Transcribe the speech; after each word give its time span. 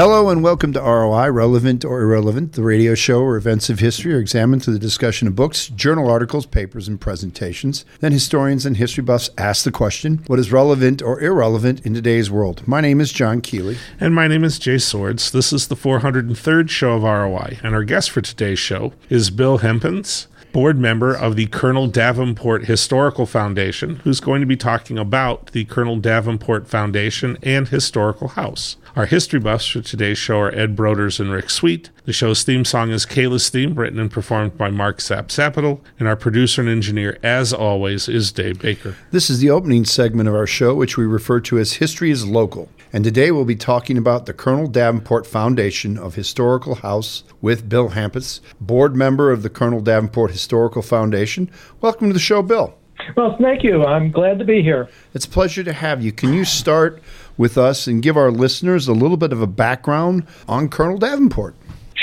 Hello 0.00 0.30
and 0.30 0.42
welcome 0.42 0.72
to 0.72 0.80
ROI, 0.80 1.28
Relevant 1.28 1.84
or 1.84 2.00
Irrelevant, 2.00 2.54
the 2.54 2.62
radio 2.62 2.94
show 2.94 3.22
where 3.22 3.36
events 3.36 3.68
of 3.68 3.80
history 3.80 4.14
are 4.14 4.18
examined 4.18 4.64
through 4.64 4.72
the 4.72 4.78
discussion 4.78 5.28
of 5.28 5.36
books, 5.36 5.68
journal 5.68 6.10
articles, 6.10 6.46
papers, 6.46 6.88
and 6.88 6.98
presentations. 6.98 7.84
Then 8.00 8.10
historians 8.10 8.64
and 8.64 8.78
history 8.78 9.04
buffs 9.04 9.28
ask 9.36 9.62
the 9.62 9.70
question, 9.70 10.24
what 10.26 10.38
is 10.38 10.50
relevant 10.50 11.02
or 11.02 11.20
irrelevant 11.20 11.84
in 11.84 11.92
today's 11.92 12.30
world? 12.30 12.66
My 12.66 12.80
name 12.80 12.98
is 12.98 13.12
John 13.12 13.42
Keeley. 13.42 13.76
And 14.00 14.14
my 14.14 14.26
name 14.26 14.42
is 14.42 14.58
Jay 14.58 14.78
Swords. 14.78 15.32
This 15.32 15.52
is 15.52 15.68
the 15.68 15.76
403rd 15.76 16.70
show 16.70 16.92
of 16.92 17.02
ROI, 17.02 17.58
and 17.62 17.74
our 17.74 17.84
guest 17.84 18.10
for 18.10 18.22
today's 18.22 18.58
show 18.58 18.94
is 19.10 19.28
Bill 19.28 19.58
Hempens 19.58 20.28
board 20.52 20.78
member 20.78 21.14
of 21.14 21.36
the 21.36 21.46
Colonel 21.46 21.86
Davenport 21.86 22.64
Historical 22.64 23.26
Foundation, 23.26 23.96
who's 23.96 24.20
going 24.20 24.40
to 24.40 24.46
be 24.46 24.56
talking 24.56 24.98
about 24.98 25.52
the 25.52 25.64
Colonel 25.64 25.96
Davenport 25.96 26.68
Foundation 26.68 27.38
and 27.42 27.68
Historical 27.68 28.28
House. 28.28 28.76
Our 28.96 29.06
history 29.06 29.40
buffs 29.40 29.66
for 29.68 29.80
today's 29.80 30.18
show 30.18 30.40
are 30.40 30.54
Ed 30.54 30.76
Broders 30.76 31.20
and 31.20 31.30
Rick 31.30 31.50
Sweet. 31.50 31.90
The 32.10 32.14
show's 32.14 32.42
theme 32.42 32.64
song 32.64 32.90
is 32.90 33.06
Kayla's 33.06 33.50
Theme, 33.50 33.76
written 33.76 34.00
and 34.00 34.10
performed 34.10 34.58
by 34.58 34.68
Mark 34.68 34.98
Sapsapital. 34.98 35.78
And 35.96 36.08
our 36.08 36.16
producer 36.16 36.60
and 36.60 36.68
engineer, 36.68 37.16
as 37.22 37.52
always, 37.52 38.08
is 38.08 38.32
Dave 38.32 38.58
Baker. 38.58 38.96
This 39.12 39.30
is 39.30 39.38
the 39.38 39.50
opening 39.50 39.84
segment 39.84 40.28
of 40.28 40.34
our 40.34 40.48
show, 40.48 40.74
which 40.74 40.96
we 40.96 41.04
refer 41.04 41.38
to 41.42 41.60
as 41.60 41.74
History 41.74 42.10
is 42.10 42.26
Local. 42.26 42.68
And 42.92 43.04
today 43.04 43.30
we'll 43.30 43.44
be 43.44 43.54
talking 43.54 43.96
about 43.96 44.26
the 44.26 44.32
Colonel 44.32 44.66
Davenport 44.66 45.24
Foundation 45.24 45.96
of 45.96 46.16
Historical 46.16 46.74
House 46.74 47.22
with 47.40 47.68
Bill 47.68 47.90
Hempens, 47.90 48.40
board 48.60 48.96
member 48.96 49.30
of 49.30 49.44
the 49.44 49.48
Colonel 49.48 49.80
Davenport 49.80 50.32
Historical 50.32 50.82
Foundation. 50.82 51.48
Welcome 51.80 52.08
to 52.08 52.12
the 52.12 52.18
show, 52.18 52.42
Bill. 52.42 52.74
Well, 53.16 53.36
thank 53.40 53.62
you. 53.62 53.84
I'm 53.84 54.10
glad 54.10 54.40
to 54.40 54.44
be 54.44 54.62
here. 54.62 54.88
It's 55.14 55.26
a 55.26 55.30
pleasure 55.30 55.62
to 55.62 55.72
have 55.72 56.02
you. 56.02 56.10
Can 56.10 56.34
you 56.34 56.44
start 56.44 57.00
with 57.36 57.56
us 57.56 57.86
and 57.86 58.02
give 58.02 58.16
our 58.16 58.32
listeners 58.32 58.88
a 58.88 58.92
little 58.94 59.16
bit 59.16 59.32
of 59.32 59.40
a 59.40 59.46
background 59.46 60.26
on 60.48 60.68
Colonel 60.68 60.98
Davenport? 60.98 61.54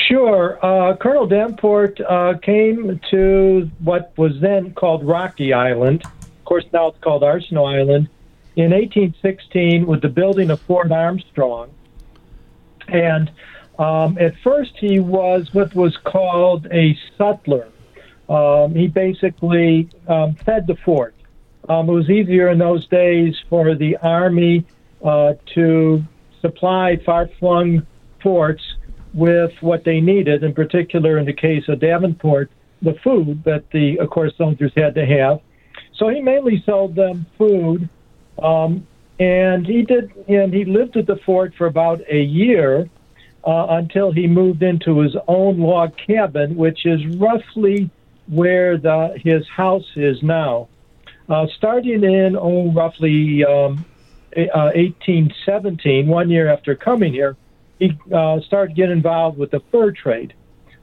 Sure. 0.07 0.57
Uh, 0.63 0.95
Colonel 0.95 1.27
Davenport 1.27 1.99
uh, 1.99 2.35
came 2.41 2.99
to 3.11 3.69
what 3.79 4.17
was 4.17 4.39
then 4.39 4.73
called 4.73 5.05
Rocky 5.05 5.51
Island. 5.51 6.05
Of 6.05 6.45
course, 6.45 6.63
now 6.71 6.87
it's 6.87 6.99
called 6.99 7.23
Arsenal 7.23 7.65
Island. 7.65 8.07
In 8.55 8.71
1816, 8.71 9.85
with 9.85 10.01
the 10.01 10.07
building 10.07 10.49
of 10.49 10.61
Fort 10.61 10.91
Armstrong. 10.91 11.71
And 12.87 13.29
um, 13.77 14.17
at 14.17 14.33
first, 14.43 14.71
he 14.79 14.99
was 14.99 15.53
what 15.53 15.75
was 15.75 15.97
called 15.97 16.67
a 16.71 16.97
sutler. 17.17 17.67
Um, 18.29 18.75
he 18.75 18.87
basically 18.87 19.89
um, 20.07 20.35
fed 20.35 20.67
the 20.67 20.75
fort. 20.85 21.15
Um, 21.67 21.89
it 21.89 21.93
was 21.93 22.09
easier 22.09 22.49
in 22.49 22.59
those 22.59 22.87
days 22.87 23.35
for 23.49 23.75
the 23.75 23.97
Army 23.97 24.65
uh, 25.03 25.33
to 25.53 26.01
supply 26.41 26.95
far 27.05 27.27
flung 27.39 27.85
forts 28.23 28.63
with 29.17 29.51
what 29.61 29.83
they 29.83 29.99
needed, 29.99 30.43
in 30.43 30.53
particular, 30.53 31.17
in 31.17 31.25
the 31.25 31.33
case 31.33 31.67
of 31.67 31.79
Davenport, 31.79 32.51
the 32.83 32.93
food 33.03 33.43
that 33.45 33.63
the, 33.71 33.97
of 33.99 34.11
course, 34.11 34.31
soldiers 34.37 34.71
had 34.77 34.93
to 34.93 35.05
have. 35.05 35.41
So 35.95 36.09
he 36.09 36.21
mainly 36.21 36.61
sold 36.63 36.93
them 36.93 37.25
food, 37.35 37.89
um, 38.37 38.85
and 39.19 39.65
he 39.65 39.81
did, 39.81 40.13
and 40.27 40.53
he 40.53 40.65
lived 40.65 40.97
at 40.97 41.07
the 41.07 41.15
fort 41.25 41.55
for 41.57 41.65
about 41.65 41.99
a 42.07 42.21
year 42.21 42.87
uh, 43.43 43.65
until 43.71 44.11
he 44.11 44.27
moved 44.27 44.61
into 44.61 44.99
his 44.99 45.15
own 45.27 45.59
log 45.59 45.97
cabin, 45.97 46.55
which 46.55 46.85
is 46.85 47.03
roughly 47.17 47.89
where 48.27 48.77
the 48.77 49.19
his 49.23 49.47
house 49.47 49.89
is 49.95 50.21
now. 50.21 50.67
Uh, 51.27 51.47
starting 51.57 52.03
in 52.03 52.37
oh, 52.37 52.71
roughly 52.71 53.43
um, 53.43 53.83
1817, 54.35 56.07
uh, 56.07 56.11
one 56.11 56.29
year 56.29 56.47
after 56.47 56.75
coming 56.75 57.11
here, 57.11 57.35
he 57.79 57.91
uh, 58.13 58.39
started 58.41 58.75
getting 58.75 58.91
involved 58.91 59.37
with 59.37 59.51
the 59.51 59.61
fur 59.71 59.91
trade. 59.91 60.33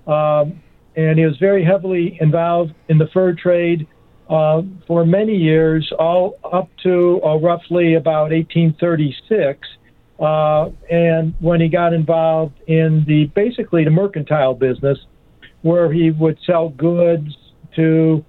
Um, 0.06 0.60
and 0.96 1.18
he 1.18 1.24
was 1.24 1.36
very 1.38 1.64
heavily 1.64 2.18
involved 2.20 2.72
in 2.88 2.98
the 2.98 3.08
fur 3.12 3.34
trade 3.34 3.86
uh, 4.30 4.62
for 4.86 5.04
many 5.04 5.36
years, 5.36 5.90
all 5.98 6.38
up 6.50 6.68
to 6.82 7.20
uh, 7.24 7.36
roughly 7.36 7.94
about 7.94 8.30
1836. 8.30 9.66
Uh, 10.18 10.70
and 10.90 11.34
when 11.40 11.60
he 11.60 11.68
got 11.68 11.92
involved 11.92 12.54
in 12.68 13.04
the 13.06 13.24
basically 13.34 13.84
the 13.84 13.90
mercantile 13.90 14.54
business, 14.54 14.98
where 15.62 15.92
he 15.92 16.10
would 16.10 16.38
sell 16.46 16.68
goods 16.70 17.36
to 17.74 18.24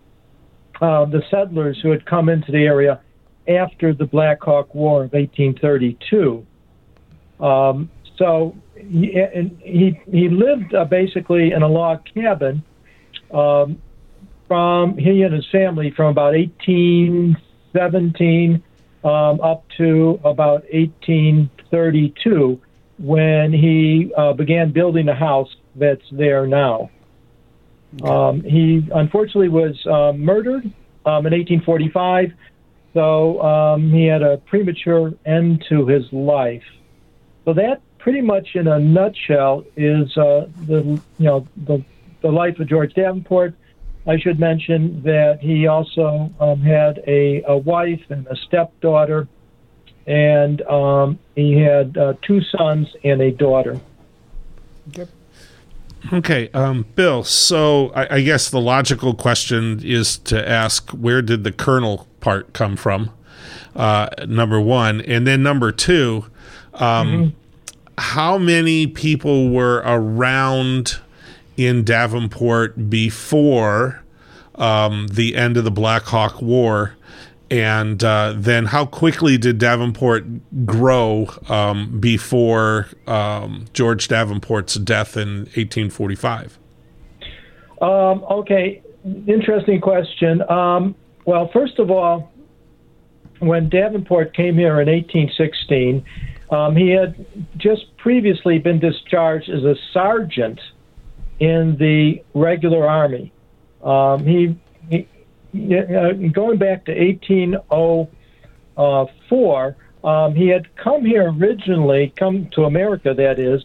uh, 0.81 1.05
the 1.05 1.21
settlers 1.29 1.77
who 1.81 1.91
had 1.91 2.05
come 2.05 2.29
into 2.29 2.51
the 2.51 2.65
area 2.65 2.99
after 3.47 3.93
the 3.93 4.05
Black 4.05 4.41
Hawk 4.41 4.73
War 4.73 5.03
of 5.03 5.13
1832. 5.13 6.45
Um, 7.39 7.89
so 8.17 8.55
he, 8.75 9.21
he, 9.63 9.95
lived 10.29 10.73
uh, 10.73 10.85
basically 10.85 11.51
in 11.51 11.61
a 11.61 11.67
log 11.67 11.99
cabin 12.13 12.63
um, 13.33 13.81
from 14.47 14.97
he 14.97 15.23
and 15.23 15.33
his 15.33 15.45
family 15.51 15.91
from 15.91 16.05
about 16.07 16.33
1817 16.33 18.63
um, 19.03 19.41
up 19.41 19.65
to 19.77 20.17
about 20.23 20.63
1832 20.73 22.61
when 22.97 23.51
he 23.51 24.09
uh, 24.17 24.31
began 24.33 24.71
building 24.71 25.05
the 25.05 25.13
house 25.13 25.53
that's 25.75 26.09
there 26.11 26.47
now. 26.47 26.89
Um, 28.03 28.41
he 28.41 28.87
unfortunately 28.93 29.49
was 29.49 29.75
uh, 29.85 30.13
murdered 30.13 30.65
um, 31.05 31.27
in 31.27 31.33
1845 31.33 32.31
so 32.95 33.41
um, 33.41 33.91
he 33.91 34.05
had 34.05 34.23
a 34.23 34.37
premature 34.37 35.13
end 35.25 35.65
to 35.67 35.85
his 35.85 36.05
life. 36.13 36.63
So 37.43 37.53
that 37.53 37.81
pretty 38.05 38.21
much 38.21 38.53
in 38.53 38.67
a 38.67 38.77
nutshell 38.77 39.65
is 39.75 40.15
uh, 40.15 40.47
the 40.67 41.01
you 41.17 41.25
know 41.25 41.47
the 41.65 41.83
the 42.21 42.31
life 42.31 42.59
of 42.59 42.67
George 42.67 42.93
Davenport. 42.93 43.55
I 44.05 44.19
should 44.19 44.39
mention 44.39 45.01
that 45.01 45.39
he 45.41 45.65
also 45.65 46.31
um, 46.39 46.61
had 46.61 47.01
a, 47.07 47.41
a 47.47 47.57
wife 47.57 48.03
and 48.09 48.27
a 48.27 48.35
stepdaughter, 48.35 49.27
and 50.05 50.61
um, 50.67 51.17
he 51.35 51.59
had 51.59 51.97
uh, 51.97 52.13
two 52.21 52.41
sons 52.41 52.95
and 53.03 53.21
a 53.21 53.31
daughter. 53.31 53.79
Yep. 54.93 55.09
Okay, 56.13 56.51
um, 56.53 56.85
Bill. 56.93 57.23
So 57.23 57.89
I, 57.95 58.17
I, 58.17 58.21
guess 58.21 58.51
the 58.51 58.61
logical 58.61 59.15
question 59.15 59.81
is 59.83 60.19
to 60.19 60.47
ask 60.47 60.91
where 60.91 61.23
did 61.23 61.43
the 61.43 61.51
colonel 61.51 62.07
part 62.19 62.53
come 62.53 62.75
from? 62.75 63.09
Uh, 63.75 64.09
number 64.27 64.61
one, 64.61 65.01
and 65.01 65.25
then 65.25 65.41
number 65.41 65.71
two, 65.71 66.25
um, 66.75 67.07
mm-hmm. 67.07 67.44
How 67.97 68.37
many 68.37 68.87
people 68.87 69.49
were 69.49 69.81
around 69.85 70.99
in 71.57 71.83
Davenport 71.83 72.89
before 72.89 74.03
um, 74.55 75.07
the 75.07 75.35
end 75.35 75.57
of 75.57 75.63
the 75.63 75.71
Black 75.71 76.03
Hawk 76.03 76.41
War? 76.41 76.95
and 77.51 78.03
uh, 78.03 78.33
then 78.35 78.65
how 78.65 78.85
quickly 78.85 79.37
did 79.37 79.57
Davenport 79.57 80.25
grow 80.65 81.27
um, 81.47 81.99
before 81.99 82.87
um, 83.07 83.65
George 83.73 84.07
Davenport's 84.07 84.75
death 84.75 85.15
in 85.15 85.39
1845? 85.55 86.57
Um, 87.81 88.23
okay, 88.29 88.81
interesting 89.27 89.79
question. 89.79 90.41
Um, 90.49 90.95
well, 91.25 91.49
first 91.53 91.77
of 91.77 91.91
all, 91.91 92.31
when 93.39 93.69
Davenport 93.69 94.35
came 94.35 94.55
here 94.55 94.81
in 94.81 94.87
1816, 94.87 96.03
um, 96.55 96.75
he 96.75 96.89
had 96.89 97.25
just 97.57 97.95
previously 97.97 98.57
been 98.59 98.77
discharged 98.79 99.49
as 99.49 99.63
a 99.63 99.75
sergeant 99.91 100.61
in 101.39 101.75
the 101.77 102.21
regular 102.33 102.87
army. 102.87 103.33
Um, 103.83 104.25
he 104.25 104.57
uh, 104.91 104.97
going 106.31 106.57
back 106.57 106.85
to 106.85 106.93
1804, 106.93 109.77
um, 110.03 110.35
he 110.35 110.47
had 110.47 110.75
come 110.75 111.05
here 111.05 111.31
originally, 111.31 112.13
come 112.15 112.49
to 112.53 112.65
America, 112.65 113.13
that 113.13 113.39
is, 113.39 113.63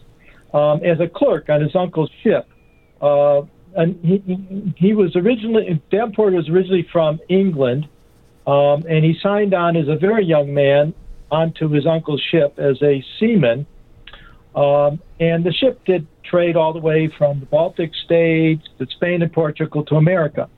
um, 0.53 0.83
as 0.83 0.99
a 0.99 1.07
clerk 1.07 1.49
on 1.49 1.61
his 1.61 1.75
uncle's 1.75 2.11
ship. 2.23 2.47
Uh, 3.01 3.41
and 3.75 3.99
he, 4.03 4.73
he 4.77 4.93
was 4.93 5.15
originally, 5.15 5.81
Davenport 5.91 6.33
was 6.33 6.49
originally 6.49 6.87
from 6.91 7.19
England, 7.29 7.87
um, 8.47 8.83
and 8.89 9.05
he 9.05 9.15
signed 9.21 9.53
on 9.53 9.77
as 9.77 9.87
a 9.87 9.95
very 9.95 10.25
young 10.25 10.51
man 10.53 10.93
onto 11.31 11.69
his 11.69 11.87
uncle's 11.87 12.21
ship 12.21 12.59
as 12.59 12.81
a 12.81 13.03
seaman. 13.19 13.65
Um, 14.53 15.01
and 15.19 15.43
the 15.45 15.53
ship 15.53 15.83
did 15.85 16.05
trade 16.23 16.55
all 16.55 16.73
the 16.73 16.79
way 16.79 17.07
from 17.17 17.39
the 17.39 17.45
Baltic 17.45 17.91
states 17.95 18.67
to 18.77 18.85
Spain 18.87 19.21
and 19.21 19.31
Portugal 19.31 19.83
to 19.85 19.95
America. 19.95 20.49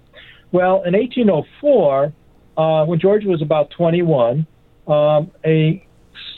Well, 0.52 0.84
in 0.84 0.94
1804, 0.94 2.14
uh, 2.58 2.86
when 2.86 3.00
George 3.00 3.26
was 3.26 3.42
about 3.42 3.70
21, 3.72 4.46
um, 4.88 5.32
a 5.46 5.86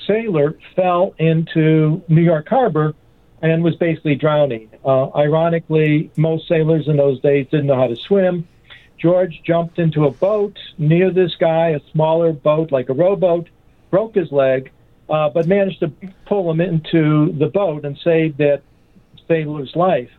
sailor 0.06 0.58
fell 0.76 1.16
into 1.18 2.02
New 2.08 2.22
York 2.22 2.48
Harbor 2.48 2.94
and 3.42 3.64
was 3.64 3.76
basically 3.76 4.16
drowning. 4.16 4.70
Uh, 4.84 5.10
ironically, 5.16 6.12
most 6.18 6.48
sailors 6.48 6.88
in 6.88 6.98
those 6.98 7.20
days 7.22 7.48
didn't 7.52 7.68
know 7.68 7.76
how 7.76 7.88
to 7.88 7.96
swim. 7.96 8.48
George 8.98 9.42
jumped 9.46 9.78
into 9.78 10.06
a 10.06 10.12
boat 10.12 10.58
near 10.78 11.12
this 11.12 11.36
guy, 11.36 11.70
a 11.70 11.80
smaller 11.92 12.32
boat 12.32 12.72
like 12.72 12.90
a 12.90 12.94
rowboat, 12.94 13.50
broke 13.96 14.14
his 14.14 14.30
leg, 14.30 14.74
uh, 15.10 15.30
but 15.30 15.48
managed 15.48 15.80
to 15.80 15.90
pull 16.26 16.52
him 16.52 16.60
into 16.60 17.32
the 17.40 17.48
boat 17.48 17.86
and 17.86 17.98
save 18.04 18.36
that 18.36 18.62
sailor's 19.26 19.74
life. 19.74 20.10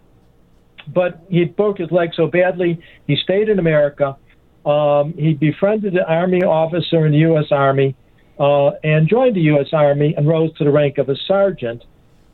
But 0.89 1.21
he 1.29 1.45
broke 1.45 1.77
his 1.77 1.91
leg 1.91 2.13
so 2.17 2.27
badly, 2.27 2.81
he 3.07 3.17
stayed 3.17 3.51
in 3.51 3.59
America. 3.59 4.17
Um, 4.65 5.13
he 5.13 5.35
befriended 5.35 5.93
an 5.95 6.05
Army 6.09 6.43
officer 6.43 7.05
in 7.05 7.13
the 7.13 7.19
U.S. 7.19 7.49
Army 7.51 7.95
uh, 8.41 8.69
and 8.83 9.11
joined 9.11 9.37
the 9.37 9.43
U.S. 9.53 9.75
Army 9.75 10.15
and 10.17 10.27
rose 10.27 10.57
to 10.57 10.65
the 10.65 10.71
rank 10.71 10.97
of 10.97 11.11
a 11.11 11.17
sergeant. 11.29 11.85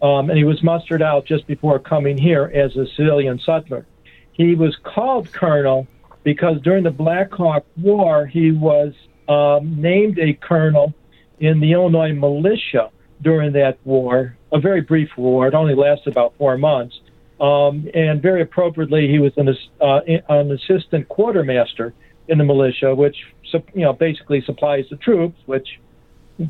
Um, 0.01 0.31
and 0.31 0.39
he 0.39 0.45
was 0.45 0.63
mustered 0.63 1.03
out 1.03 1.27
just 1.27 1.49
before 1.49 1.81
coming 1.81 2.17
here 2.17 2.53
as 2.55 2.77
a 2.77 2.87
civilian 2.95 3.41
settler. 3.45 3.85
He 4.31 4.55
was 4.55 4.77
called 4.85 5.33
colonel 5.33 5.89
because 6.23 6.61
during 6.63 6.85
the 6.85 6.93
Black 6.93 7.33
Hawk 7.33 7.67
War, 7.77 8.27
he 8.27 8.53
was 8.53 8.93
um, 9.29 9.81
named 9.81 10.21
a 10.21 10.35
colonel 10.35 10.95
in 11.43 11.59
the 11.59 11.73
Illinois 11.73 12.13
militia 12.13 12.91
during 13.21 13.53
that 13.53 13.77
war, 13.85 14.37
a 14.53 14.61
very 14.61 14.81
brief 14.81 15.11
war. 15.17 15.49
It 15.49 15.55
only 15.55 15.75
lasted 15.75 16.13
about 16.13 16.35
four 16.39 16.57
months. 16.57 17.01
Um, 17.41 17.89
and 17.93 18.23
very 18.23 18.43
appropriately, 18.43 19.09
he 19.09 19.19
was 19.19 19.33
an, 19.37 19.49
uh, 19.81 20.01
an 20.29 20.53
assistant 20.53 21.09
quartermaster 21.09 21.93
in 22.29 22.39
the 22.39 22.45
militia, 22.45 22.95
which 22.95 23.17
you 23.53 23.83
know 23.83 23.93
basically 23.93 24.41
supplies 24.43 24.85
the 24.89 24.97
troops, 24.97 25.37
which 25.47 25.81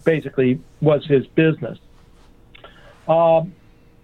basically 0.05 0.61
was 0.83 1.07
his 1.07 1.27
business. 1.29 1.79
Um, 3.09 3.55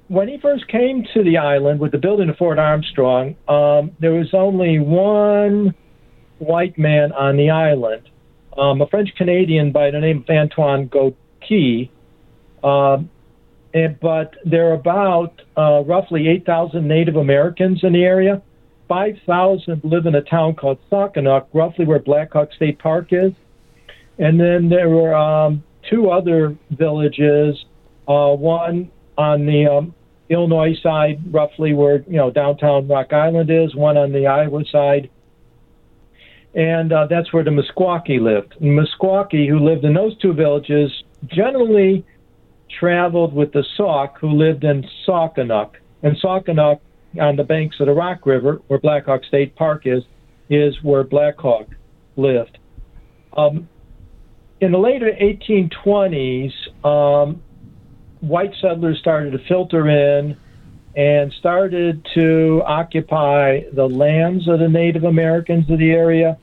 when 0.08 0.26
he 0.28 0.38
first 0.38 0.66
came 0.68 1.06
to 1.12 1.22
the 1.22 1.36
island 1.36 1.80
with 1.80 1.92
the 1.92 1.98
building 1.98 2.30
of 2.30 2.38
Fort 2.38 2.58
Armstrong, 2.58 3.36
um, 3.46 3.92
there 4.00 4.12
was 4.12 4.32
only 4.32 4.78
one 4.78 5.74
white 6.38 6.78
man 6.78 7.12
on 7.12 7.36
the 7.36 7.50
island, 7.50 8.08
um, 8.58 8.82
a 8.82 8.86
French 8.88 9.14
Canadian 9.16 9.72
by 9.72 9.90
the 9.90 10.00
name 10.00 10.24
of 10.28 10.30
Antoine 10.30 10.88
Gautier. 10.88 11.88
Uh, 12.62 12.98
and, 13.72 13.98
but 14.00 14.34
there 14.44 14.70
are 14.70 14.74
about 14.74 15.40
uh, 15.56 15.82
roughly 15.84 16.28
8,000 16.28 16.86
Native 16.86 17.16
Americans 17.16 17.80
in 17.82 17.92
the 17.92 18.02
area. 18.02 18.42
5,000 18.88 19.82
live 19.84 20.06
in 20.06 20.14
a 20.14 20.22
town 20.22 20.54
called 20.54 20.78
Saukenuk, 20.90 21.46
roughly 21.52 21.84
where 21.84 21.98
Black 21.98 22.32
Hawk 22.32 22.52
State 22.54 22.78
Park 22.78 23.08
is. 23.12 23.32
And 24.18 24.40
then 24.40 24.68
there 24.68 24.88
were 24.88 25.14
um, 25.14 25.62
two 25.88 26.10
other 26.10 26.56
villages, 26.70 27.64
uh, 28.08 28.32
one 28.34 28.90
on 29.16 29.46
the 29.46 29.66
um, 29.66 29.94
Illinois 30.30 30.74
side, 30.82 31.20
roughly 31.32 31.74
where 31.74 32.02
you 32.08 32.16
know 32.16 32.30
downtown 32.30 32.88
Rock 32.88 33.12
Island 33.12 33.50
is, 33.50 33.74
one 33.74 33.96
on 33.96 34.12
the 34.12 34.26
Iowa 34.26 34.64
side, 34.70 35.10
and 36.54 36.92
uh, 36.92 37.06
that's 37.08 37.32
where 37.32 37.44
the 37.44 37.50
Meskwaki 37.50 38.20
lived. 38.20 38.54
And 38.60 38.78
Meskwaki, 38.78 39.48
who 39.48 39.58
lived 39.58 39.84
in 39.84 39.94
those 39.94 40.16
two 40.18 40.32
villages, 40.32 40.90
generally 41.26 42.04
traveled 42.78 43.34
with 43.34 43.52
the 43.52 43.64
Sauk, 43.76 44.18
who 44.20 44.30
lived 44.30 44.64
in 44.64 44.84
Saukenuk. 45.06 45.72
And 46.02 46.16
Saukenuk, 46.22 46.80
on 47.20 47.36
the 47.36 47.44
banks 47.44 47.76
of 47.80 47.86
the 47.86 47.92
Rock 47.92 48.26
River, 48.26 48.60
where 48.68 48.78
Black 48.78 49.06
Hawk 49.06 49.24
State 49.24 49.56
Park 49.56 49.82
is, 49.84 50.02
is 50.50 50.74
where 50.82 51.04
Black 51.04 51.38
Hawk 51.38 51.66
lived. 52.16 52.58
Um, 53.36 53.68
in 54.60 54.72
the 54.72 54.78
later 54.78 55.10
1820s, 55.20 56.52
um, 56.84 57.42
white 58.20 58.52
settlers 58.60 58.98
started 58.98 59.32
to 59.32 59.38
filter 59.46 59.88
in 59.88 60.36
and 60.98 61.32
started 61.34 62.04
to 62.12 62.60
occupy 62.66 63.60
the 63.72 63.88
lands 63.88 64.48
of 64.48 64.58
the 64.58 64.68
Native 64.68 65.04
Americans 65.04 65.70
of 65.70 65.78
the 65.78 65.92
area, 65.92 66.36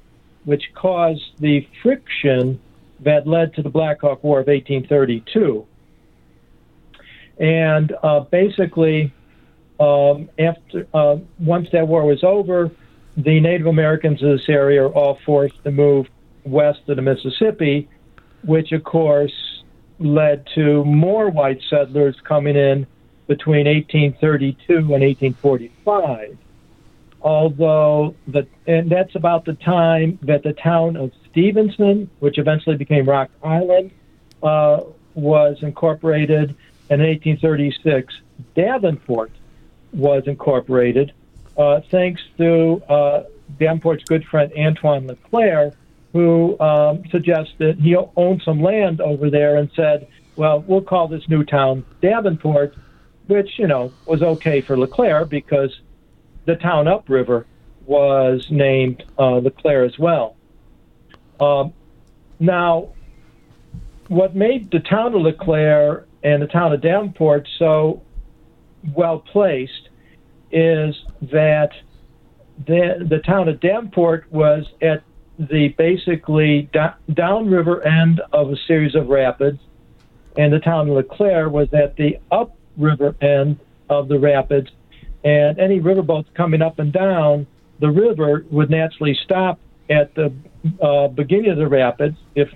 which 0.45 0.73
caused 0.73 1.37
the 1.39 1.67
friction 1.83 2.61
that 3.01 3.27
led 3.27 3.53
to 3.55 3.61
the 3.61 3.69
Black 3.69 3.99
Hawk 3.99 4.23
War 4.23 4.39
of 4.39 4.47
1832. 4.47 5.67
And 7.37 7.93
uh, 8.01 8.21
basically, 8.21 9.13
um, 9.77 10.29
after 10.39 10.87
uh, 10.93 11.17
once 11.37 11.67
that 11.73 11.85
war 11.85 12.05
was 12.05 12.23
over, 12.23 12.71
the 13.17 13.41
Native 13.41 13.67
Americans 13.67 14.23
of 14.23 14.37
this 14.37 14.47
area 14.47 14.83
are 14.83 14.93
all 14.93 15.19
forced 15.25 15.61
to 15.65 15.71
move 15.71 16.07
west 16.45 16.79
of 16.87 16.95
the 16.95 17.01
Mississippi, 17.01 17.89
which 18.45 18.71
of 18.71 18.85
course 18.85 19.33
led 19.99 20.47
to 20.55 20.85
more 20.85 21.29
white 21.29 21.59
settlers 21.69 22.15
coming 22.23 22.55
in 22.55 22.87
between 23.27 23.66
1832 23.68 24.75
and 24.77 24.89
1845. 24.89 26.38
Although 27.22 28.16
the 28.27 28.48
and 28.68 28.89
that's 28.89 29.16
about 29.16 29.45
the 29.45 29.54
time 29.54 30.19
that 30.22 30.44
the 30.44 30.54
town 30.54 30.95
of 30.95 31.12
Stephenson, 31.31 32.10
which 32.19 32.38
eventually 32.38 32.75
became 32.75 33.10
Rock 33.10 33.31
Island, 33.44 33.92
uh, 34.44 34.81
was 35.16 35.57
incorporated. 35.62 36.56
And 36.89 37.01
in 37.01 37.07
1836, 37.10 38.13
Davenport 38.56 39.31
was 39.92 40.24
incorporated, 40.27 41.13
uh, 41.57 41.81
thanks 41.89 42.22
to 42.38 42.81
uh, 42.89 43.24
Davenport's 43.60 44.04
good 44.04 44.25
friend 44.25 44.51
Antoine 44.57 45.07
LeClaire, 45.07 45.74
who 46.13 46.60
um, 46.60 47.04
suggested 47.10 47.80
he 47.80 47.95
owned 48.16 48.42
some 48.44 48.62
land 48.62 49.01
over 49.01 49.30
there 49.30 49.57
and 49.57 49.69
said, 49.75 50.07
well, 50.36 50.63
we'll 50.68 50.81
call 50.81 51.07
this 51.07 51.27
new 51.30 51.44
town 51.44 51.86
Davenport, 52.01 52.75
which, 53.27 53.57
you 53.57 53.68
know, 53.68 53.92
was 54.06 54.22
okay 54.22 54.62
for 54.62 54.77
Leclaire 54.77 55.25
because 55.25 55.80
the 56.45 56.56
town 56.56 56.88
upriver 56.88 57.45
was 57.86 58.48
named 58.50 59.04
uh, 59.18 59.38
LeClaire 59.38 59.83
as 59.83 59.98
well. 59.98 60.36
Um, 61.39 61.74
now, 62.39 62.89
what 64.07 64.36
made 64.36 64.72
the 64.72 64.80
town 64.80 65.13
of 65.16 65.22
Leclaire 65.22 66.06
and 66.24 66.42
the 66.42 66.48
town 66.48 66.74
of 66.74 66.81
Davenport 66.81 67.48
so 67.57 68.01
well 68.94 69.19
placed 69.19 69.89
is 70.51 70.95
that 71.22 71.72
the, 72.66 73.06
the 73.07 73.19
town 73.19 73.50
of 73.50 73.60
Davenport 73.60 74.31
was 74.31 74.66
at 74.81 75.04
the 75.38 75.69
basically 75.77 76.69
downriver 77.13 77.86
end 77.86 78.22
of 78.31 78.51
a 78.51 78.56
series 78.68 78.95
of 78.95 79.10
rapids, 79.10 79.60
and 80.38 80.54
the 80.54 80.60
town 80.60 80.89
of 80.89 80.95
Leclaire 80.95 81.50
was 81.50 81.74
at 81.74 81.95
the 81.98 82.18
upriver 82.77 83.16
end 83.22 83.60
of 83.89 84.07
the 84.07 84.19
rapids. 84.19 84.69
And 85.24 85.60
any 85.60 85.80
riverboats 85.80 86.25
coming 86.33 86.62
up 86.62 86.80
and 86.80 86.94
down 86.94 87.48
the 87.80 87.89
river 87.89 88.45
would 88.51 88.69
naturally 88.69 89.18
stop 89.24 89.60
at 89.89 90.13
the 90.16 90.33
uh, 90.81 91.07
beginning 91.07 91.51
of 91.51 91.57
the 91.57 91.68
rapids. 91.68 92.18
If 92.36 92.50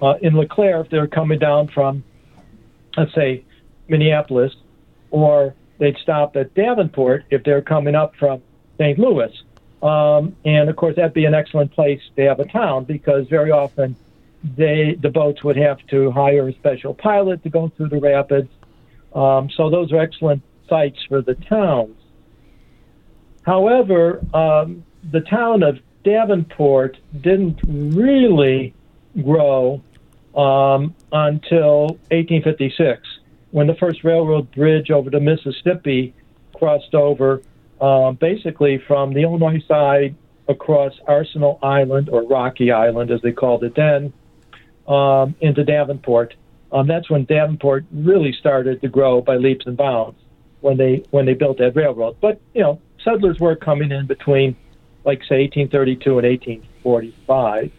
uh, 0.00 0.14
in 0.20 0.36
LeClaire 0.36 0.80
if 0.82 0.90
they're 0.90 1.06
coming 1.06 1.38
down 1.38 1.68
from, 1.68 2.04
let's 2.96 3.14
say, 3.14 3.44
Minneapolis, 3.88 4.52
or 5.10 5.54
they'd 5.78 5.96
stop 5.98 6.36
at 6.36 6.54
Davenport 6.54 7.24
if 7.30 7.44
they're 7.44 7.62
coming 7.62 7.94
up 7.94 8.14
from 8.16 8.42
St. 8.78 8.98
Louis. 8.98 9.32
Um, 9.82 10.36
and 10.44 10.68
of 10.68 10.76
course, 10.76 10.96
that'd 10.96 11.14
be 11.14 11.26
an 11.26 11.34
excellent 11.34 11.72
place 11.72 12.00
to 12.16 12.22
have 12.22 12.40
a 12.40 12.46
town 12.46 12.84
because 12.84 13.28
very 13.28 13.50
often 13.50 13.96
they 14.42 14.96
the 15.00 15.10
boats 15.10 15.42
would 15.44 15.56
have 15.56 15.78
to 15.88 16.10
hire 16.10 16.48
a 16.48 16.52
special 16.54 16.94
pilot 16.94 17.42
to 17.42 17.50
go 17.50 17.70
through 17.76 17.88
the 17.88 18.00
rapids. 18.00 18.48
Um, 19.14 19.48
so 19.56 19.70
those 19.70 19.92
are 19.92 19.98
excellent 19.98 20.42
sites 20.68 20.98
for 21.08 21.22
the 21.22 21.34
towns. 21.34 21.96
However, 23.42 24.20
um, 24.34 24.84
the 25.12 25.20
town 25.20 25.62
of 25.62 25.78
Davenport 26.04 26.96
didn't 27.20 27.60
really 27.64 28.74
grow 29.22 29.82
um, 30.34 30.94
until 31.12 31.86
1856 32.10 33.00
when 33.52 33.66
the 33.66 33.74
first 33.74 34.04
railroad 34.04 34.50
bridge 34.52 34.90
over 34.90 35.08
the 35.10 35.20
Mississippi 35.20 36.14
crossed 36.54 36.94
over 36.94 37.42
uh, 37.80 38.12
basically 38.12 38.78
from 38.86 39.14
the 39.14 39.22
Illinois 39.22 39.62
side 39.66 40.14
across 40.48 40.92
Arsenal 41.06 41.58
Island 41.62 42.08
or 42.08 42.22
Rocky 42.22 42.70
Island, 42.70 43.10
as 43.10 43.20
they 43.22 43.32
called 43.32 43.64
it 43.64 43.74
then, 43.74 44.12
um, 44.86 45.34
into 45.40 45.64
Davenport. 45.64 46.34
Um, 46.72 46.86
that's 46.86 47.08
when 47.08 47.24
Davenport 47.24 47.84
really 47.92 48.32
started 48.32 48.80
to 48.80 48.88
grow 48.88 49.20
by 49.20 49.36
leaps 49.36 49.66
and 49.66 49.76
bounds 49.76 50.18
when 50.60 50.76
they 50.76 51.04
when 51.10 51.26
they 51.26 51.34
built 51.34 51.58
that 51.58 51.76
railroad. 51.76 52.16
But 52.20 52.40
you 52.54 52.62
know, 52.62 52.80
settlers 53.04 53.38
were 53.38 53.56
coming 53.56 53.92
in 53.92 54.06
between, 54.06 54.56
like 55.04 55.20
say, 55.28 55.42
1832 55.42 56.18
and 56.18 56.26
1845. 56.26 57.72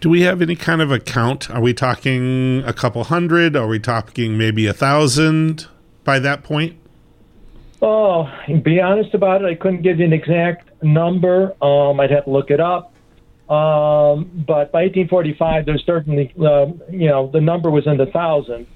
Do 0.00 0.08
we 0.08 0.22
have 0.22 0.42
any 0.42 0.56
kind 0.56 0.80
of 0.82 0.90
a 0.90 0.98
count? 0.98 1.50
Are 1.50 1.60
we 1.60 1.74
talking 1.74 2.62
a 2.64 2.72
couple 2.72 3.04
hundred? 3.04 3.56
Are 3.56 3.66
we 3.66 3.78
talking 3.78 4.36
maybe 4.36 4.66
a 4.66 4.72
thousand 4.72 5.66
by 6.04 6.18
that 6.18 6.42
point? 6.42 6.76
Oh, 7.82 8.30
be 8.62 8.80
honest 8.80 9.12
about 9.14 9.42
it, 9.42 9.46
I 9.46 9.54
couldn't 9.54 9.82
give 9.82 9.98
you 9.98 10.06
an 10.06 10.12
exact 10.12 10.82
number. 10.82 11.54
Um, 11.62 12.00
I'd 12.00 12.10
have 12.10 12.24
to 12.24 12.30
look 12.30 12.50
it 12.50 12.60
up. 12.60 12.93
Um, 13.48 14.44
but 14.46 14.72
by 14.72 14.84
1845, 14.84 15.66
there's 15.66 15.84
certainly, 15.84 16.32
um, 16.38 16.80
you 16.90 17.08
know, 17.08 17.30
the 17.30 17.40
number 17.40 17.70
was 17.70 17.86
in 17.86 17.98
the 17.98 18.06
thousands, 18.06 18.66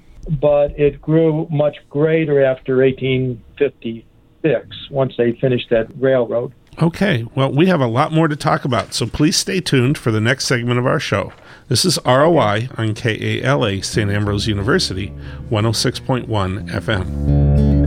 but 0.41 0.79
it 0.79 1.01
grew 1.01 1.49
much 1.51 1.77
greater 1.89 2.45
after 2.45 2.77
1856 2.77 4.89
once 4.91 5.15
they 5.17 5.33
finished 5.41 5.71
that 5.71 5.89
railroad. 5.99 6.53
Okay, 6.81 7.27
well, 7.35 7.51
we 7.51 7.67
have 7.67 7.81
a 7.81 7.87
lot 7.87 8.13
more 8.13 8.29
to 8.29 8.37
talk 8.37 8.65
about, 8.65 8.95
so 8.95 9.07
please 9.07 9.37
stay 9.37 9.61
tuned 9.61 9.99
for 9.99 10.13
the 10.13 10.21
next 10.21 10.47
segment 10.47 10.79
of 10.79 10.87
our 10.87 11.01
show. 11.01 11.33
This 11.67 11.85
is 11.85 11.99
ROI 12.07 12.69
on 12.77 12.95
KALA 12.95 13.83
St. 13.83 14.11
Ambrose 14.11 14.47
University, 14.47 15.13
106.1 15.51 16.71
FM. 16.71 17.78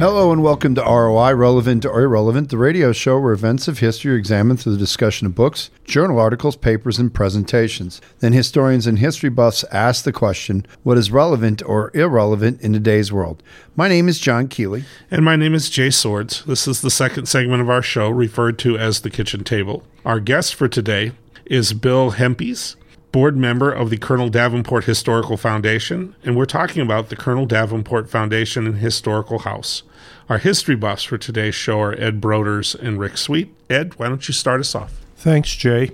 Hello 0.00 0.32
and 0.32 0.42
welcome 0.42 0.74
to 0.76 0.80
ROI, 0.80 1.34
Relevant 1.34 1.84
or 1.84 2.00
Irrelevant, 2.00 2.48
the 2.48 2.56
radio 2.56 2.90
show 2.90 3.20
where 3.20 3.34
events 3.34 3.68
of 3.68 3.80
history 3.80 4.12
are 4.12 4.16
examined 4.16 4.58
through 4.58 4.72
the 4.72 4.78
discussion 4.78 5.26
of 5.26 5.34
books, 5.34 5.68
journal 5.84 6.18
articles, 6.18 6.56
papers, 6.56 6.98
and 6.98 7.12
presentations. 7.12 8.00
Then 8.20 8.32
historians 8.32 8.86
and 8.86 8.98
history 8.98 9.28
buffs 9.28 9.62
ask 9.70 10.04
the 10.04 10.10
question, 10.10 10.66
what 10.84 10.96
is 10.96 11.10
relevant 11.10 11.62
or 11.66 11.90
irrelevant 11.92 12.62
in 12.62 12.72
today's 12.72 13.12
world? 13.12 13.42
My 13.76 13.88
name 13.88 14.08
is 14.08 14.18
John 14.18 14.48
Keeley. 14.48 14.84
And 15.10 15.22
my 15.22 15.36
name 15.36 15.52
is 15.52 15.68
Jay 15.68 15.90
Swords. 15.90 16.44
This 16.46 16.66
is 16.66 16.80
the 16.80 16.90
second 16.90 17.26
segment 17.26 17.60
of 17.60 17.68
our 17.68 17.82
show, 17.82 18.08
referred 18.08 18.58
to 18.60 18.78
as 18.78 19.02
the 19.02 19.10
kitchen 19.10 19.44
table. 19.44 19.82
Our 20.06 20.18
guest 20.18 20.54
for 20.54 20.66
today 20.66 21.12
is 21.44 21.74
Bill 21.74 22.12
Hempes 22.12 22.74
board 23.12 23.36
member 23.36 23.70
of 23.72 23.90
the 23.90 23.96
Colonel 23.96 24.28
Davenport 24.28 24.84
Historical 24.84 25.36
Foundation, 25.36 26.14
and 26.22 26.36
we're 26.36 26.44
talking 26.44 26.82
about 26.82 27.08
the 27.08 27.16
Colonel 27.16 27.46
Davenport 27.46 28.08
Foundation 28.08 28.66
and 28.66 28.78
Historical 28.78 29.40
House. 29.40 29.82
Our 30.28 30.38
history 30.38 30.76
buffs 30.76 31.02
for 31.02 31.18
today's 31.18 31.54
show 31.54 31.80
are 31.80 31.92
Ed 31.92 32.20
Broders 32.20 32.74
and 32.74 33.00
Rick 33.00 33.16
Sweet. 33.16 33.52
Ed, 33.68 33.98
why 33.98 34.08
don't 34.08 34.26
you 34.28 34.34
start 34.34 34.60
us 34.60 34.74
off? 34.74 35.00
Thanks, 35.16 35.54
Jay. 35.56 35.90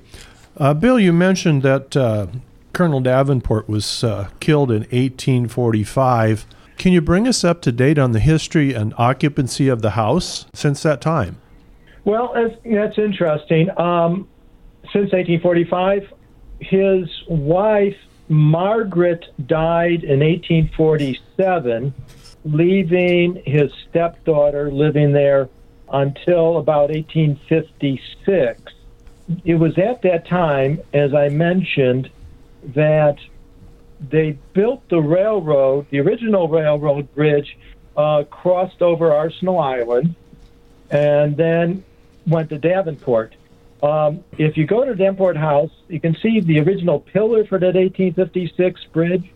Uh, 0.59 0.75
Bill, 0.75 1.01
you 1.01 1.13
mentioned 1.13 1.63
that 1.63 1.97
uh, 1.97 2.27
Colonel 2.73 3.01
Davenport 3.01 3.69
was 3.69 4.05
uh, 4.05 4.29
killed 4.41 4.71
in 4.71 4.83
1845. 4.83 6.47
Can 6.77 6.93
you 6.93 7.01
bring 7.01 7.27
us 7.27 7.43
up 7.43 7.63
to 7.63 7.73
date 7.73 7.99
on 7.99 8.13
the 8.13 8.21
history 8.21 8.75
and 8.75 8.93
occupancy 8.99 9.69
of 9.69 9.81
the 9.81 9.91
house 9.91 10.45
since 10.53 10.83
that 10.83 11.01
time? 11.01 11.41
Well, 12.05 12.33
that's, 12.35 12.55
that's 12.65 12.99
interesting. 12.99 13.71
Um, 13.79 14.29
since 14.93 15.13
1845, 15.13 16.13
his 16.61 17.09
wife, 17.29 17.97
Margaret, 18.29 19.27
died 19.47 20.05
in 20.05 20.21
1847 20.21 21.95
leaving 22.47 23.43
his 23.45 23.73
stepdaughter 23.89 24.71
living 24.71 25.13
there 25.13 25.49
until 25.93 26.59
about 26.59 26.91
1856. 26.91 28.63
It 29.45 29.57
was 29.57 29.77
at 29.79 30.03
that 30.03 30.27
time, 30.29 30.81
as 30.93 31.13
I 31.13 31.29
mentioned, 31.29 32.09
that 32.75 33.19
they 34.01 34.39
built 34.53 34.89
the 34.89 35.01
railroad, 35.01 35.87
the 35.91 36.01
original 36.01 36.49
railroad 36.49 37.13
bridge, 37.15 37.59
uh, 37.97 38.25
crossed 38.25 38.83
over 38.83 39.13
Arsenal 39.13 39.59
Island, 39.59 40.15
and 40.91 41.37
then 41.37 41.83
went 42.27 42.51
to 42.51 42.59
Davenport. 42.59 43.35
Um, 43.87 44.25
if 44.37 44.57
you 44.57 44.67
go 44.67 44.85
to 44.85 44.97
Davenport 44.97 45.37
House, 45.37 45.71
you 45.89 46.01
can 46.01 46.17
see 46.17 46.41
the 46.41 46.59
original 46.59 46.99
pillar 46.99 47.45
for 47.45 47.61
that 47.61 47.75
1856 47.75 48.85
bridge 48.93 49.31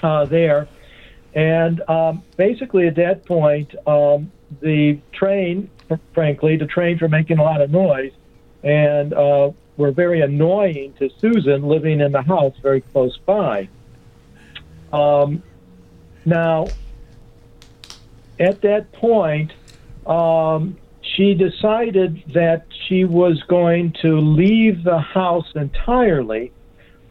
uh, 0.00 0.26
there. 0.26 0.68
And 1.34 1.80
um, 1.88 2.22
basically, 2.36 2.86
at 2.86 2.94
that 2.96 3.26
point, 3.26 3.74
um, 3.84 4.30
the 4.60 5.00
train, 5.12 5.70
frankly, 6.14 6.56
the 6.56 6.66
trains 6.66 7.00
were 7.00 7.08
making 7.08 7.38
a 7.38 7.42
lot 7.42 7.60
of 7.60 7.70
noise 7.70 8.12
and 8.62 9.12
uh, 9.12 9.50
were 9.76 9.90
very 9.90 10.20
annoying 10.20 10.94
to 11.00 11.10
Susan 11.18 11.62
living 11.62 12.00
in 12.00 12.12
the 12.12 12.22
house 12.22 12.54
very 12.62 12.80
close 12.80 13.18
by. 13.18 13.68
Um, 14.92 15.42
now, 16.24 16.68
at 18.38 18.60
that 18.60 18.92
point, 18.92 19.52
um, 20.06 20.78
she 21.18 21.34
decided 21.34 22.22
that 22.32 22.64
she 22.86 23.04
was 23.04 23.42
going 23.48 23.92
to 24.02 24.20
leave 24.20 24.84
the 24.84 24.98
house 24.98 25.50
entirely, 25.56 26.52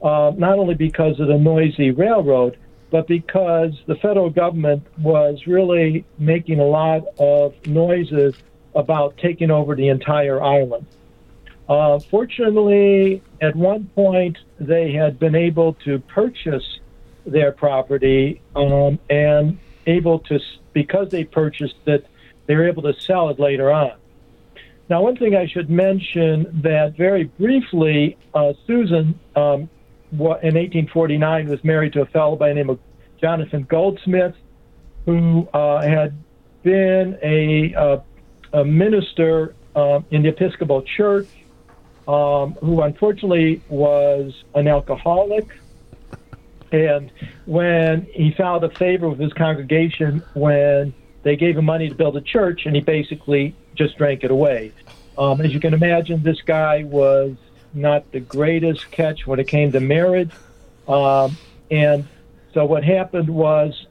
uh, 0.01 0.31
not 0.37 0.57
only 0.57 0.75
because 0.75 1.19
of 1.19 1.27
the 1.27 1.37
noisy 1.37 1.91
railroad, 1.91 2.57
but 2.89 3.05
because 3.05 3.73
the 3.85 3.95
federal 3.95 4.29
government 4.29 4.81
was 4.97 5.45
really 5.45 6.05
making 6.17 6.61
a 6.61 6.65
lot 6.65 7.03
of 7.19 7.53
noises 7.67 8.33
about 8.75 9.17
taking 9.17 9.51
over 9.51 9.75
the 9.75 9.89
entire 9.89 10.41
island. 10.41 10.85
Uh, 11.67 11.99
fortunately, 11.99 13.21
at 13.41 13.57
one 13.57 13.87
point, 13.93 14.37
they 14.57 14.93
had 14.93 15.19
been 15.19 15.35
able 15.35 15.73
to 15.83 15.99
purchase 15.99 16.79
their 17.25 17.51
property 17.51 18.39
um, 18.55 18.97
and 19.09 19.59
able 19.85 20.19
to, 20.19 20.39
because 20.71 21.09
they 21.09 21.25
purchased 21.25 21.75
it, 21.87 22.07
they 22.47 22.55
were 22.55 22.67
able 22.67 22.83
to 22.83 22.93
sell 22.99 23.29
it 23.29 23.39
later 23.39 23.71
on. 23.71 23.93
Now, 24.89 25.01
one 25.01 25.17
thing 25.17 25.35
I 25.35 25.47
should 25.47 25.69
mention 25.69 26.61
that 26.63 26.95
very 26.95 27.25
briefly, 27.25 28.17
uh, 28.33 28.53
Susan 28.65 29.19
um, 29.35 29.69
in 30.11 30.19
1849 30.19 31.49
was 31.49 31.63
married 31.63 31.93
to 31.93 32.01
a 32.01 32.05
fellow 32.05 32.37
by 32.37 32.49
the 32.49 32.55
name 32.55 32.69
of 32.69 32.79
Jonathan 33.19 33.63
Goldsmith, 33.63 34.35
who 35.05 35.47
uh, 35.53 35.81
had 35.81 36.13
been 36.63 37.17
a, 37.21 37.73
uh, 37.75 37.99
a 38.53 38.63
minister 38.63 39.55
uh, 39.75 39.99
in 40.09 40.23
the 40.23 40.29
Episcopal 40.29 40.83
Church, 40.83 41.27
um, 42.07 42.53
who 42.61 42.81
unfortunately 42.81 43.61
was 43.67 44.33
an 44.55 44.67
alcoholic. 44.69 45.47
And 46.71 47.11
when 47.45 48.07
he 48.13 48.31
found 48.31 48.63
a 48.63 48.69
favor 48.69 49.09
with 49.09 49.19
his 49.19 49.33
congregation, 49.33 50.23
when 50.33 50.93
they 51.27 51.35
gave 51.35 51.57
him 51.57 51.65
money 51.65 51.89
to 51.89 51.95
build 51.95 52.15
a 52.15 52.21
church, 52.21 52.65
and 52.65 52.75
he 52.75 52.81
basically 52.81 53.53
just 53.75 53.97
drank 53.97 54.23
it 54.23 54.31
away. 54.31 54.71
Um, 55.17 55.41
as 55.41 55.53
you 55.53 55.59
can 55.59 55.73
imagine, 55.73 56.23
this 56.23 56.41
guy 56.41 56.83
was 56.83 57.35
not 57.73 58.09
the 58.11 58.19
greatest 58.19 58.89
catch 58.91 59.27
when 59.27 59.39
it 59.39 59.47
came 59.47 59.71
to 59.71 59.79
marriage. 59.79 60.31
Um, 60.87 61.35
and 61.69 62.07
so 62.53 62.65
what 62.65 62.83
happened 62.83 63.29
was 63.29 63.87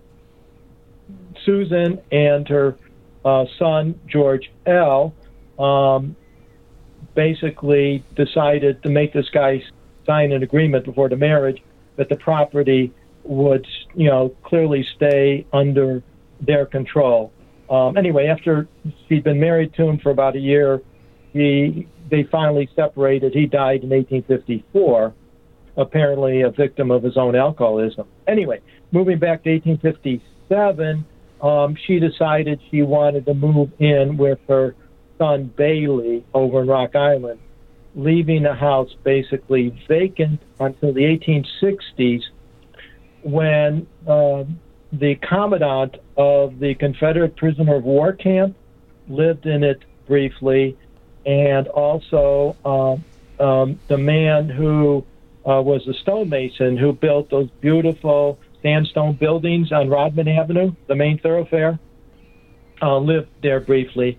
Susan 1.44 2.00
and 2.10 2.48
her 2.48 2.76
uh, 3.24 3.44
son, 3.58 4.00
George 4.06 4.50
L., 4.64 5.14
um, 5.58 6.16
basically 7.14 8.02
decided 8.14 8.82
to 8.82 8.88
make 8.88 9.12
this 9.12 9.28
guy 9.30 9.62
sign 10.06 10.32
an 10.32 10.42
agreement 10.42 10.84
before 10.84 11.08
the 11.08 11.16
marriage 11.16 11.62
that 11.96 12.08
the 12.08 12.16
property 12.16 12.92
would, 13.24 13.66
you 13.94 14.08
know, 14.08 14.30
clearly 14.44 14.86
stay 14.94 15.46
under 15.52 16.02
their 16.40 16.66
control. 16.66 17.32
Um, 17.68 17.96
anyway, 17.96 18.26
after 18.26 18.68
she'd 19.08 19.24
been 19.24 19.40
married 19.40 19.74
to 19.74 19.88
him 19.88 19.98
for 19.98 20.10
about 20.10 20.36
a 20.36 20.40
year, 20.40 20.80
he 21.32 21.88
they 22.10 22.22
finally 22.30 22.68
separated. 22.76 23.34
He 23.34 23.46
died 23.46 23.82
in 23.82 23.90
1854, 23.90 25.12
apparently 25.76 26.42
a 26.42 26.50
victim 26.50 26.90
of 26.90 27.02
his 27.02 27.16
own 27.16 27.34
alcoholism. 27.34 28.06
Anyway, 28.28 28.60
moving 28.92 29.18
back 29.18 29.42
to 29.44 29.50
1857, 29.50 31.04
um, 31.42 31.76
she 31.86 31.98
decided 31.98 32.60
she 32.70 32.82
wanted 32.82 33.26
to 33.26 33.34
move 33.34 33.70
in 33.80 34.16
with 34.16 34.38
her 34.48 34.76
son 35.18 35.52
Bailey 35.56 36.24
over 36.32 36.62
in 36.62 36.68
Rock 36.68 36.94
Island, 36.94 37.40
leaving 37.94 38.44
the 38.44 38.54
house 38.54 38.90
basically 39.02 39.76
vacant 39.88 40.40
until 40.60 40.92
the 40.92 41.02
1860s 41.02 42.22
when 43.22 43.86
uh, 44.06 44.44
the 44.98 45.14
commandant 45.16 45.96
of 46.16 46.58
the 46.58 46.74
Confederate 46.74 47.36
prisoner 47.36 47.76
of 47.76 47.84
war 47.84 48.12
camp 48.12 48.56
lived 49.08 49.46
in 49.46 49.62
it 49.62 49.84
briefly, 50.06 50.76
and 51.24 51.68
also 51.68 52.56
uh, 52.64 52.96
um, 53.42 53.78
the 53.88 53.98
man 53.98 54.48
who 54.48 55.04
uh, 55.44 55.60
was 55.62 55.86
a 55.88 55.94
stonemason 55.94 56.76
who 56.76 56.92
built 56.92 57.30
those 57.30 57.48
beautiful 57.60 58.38
sandstone 58.62 59.14
buildings 59.14 59.72
on 59.72 59.88
Rodman 59.88 60.28
Avenue, 60.28 60.72
the 60.86 60.94
main 60.94 61.18
thoroughfare. 61.18 61.80
Uh, 62.82 62.98
lived 62.98 63.30
there 63.42 63.60
briefly, 63.60 64.18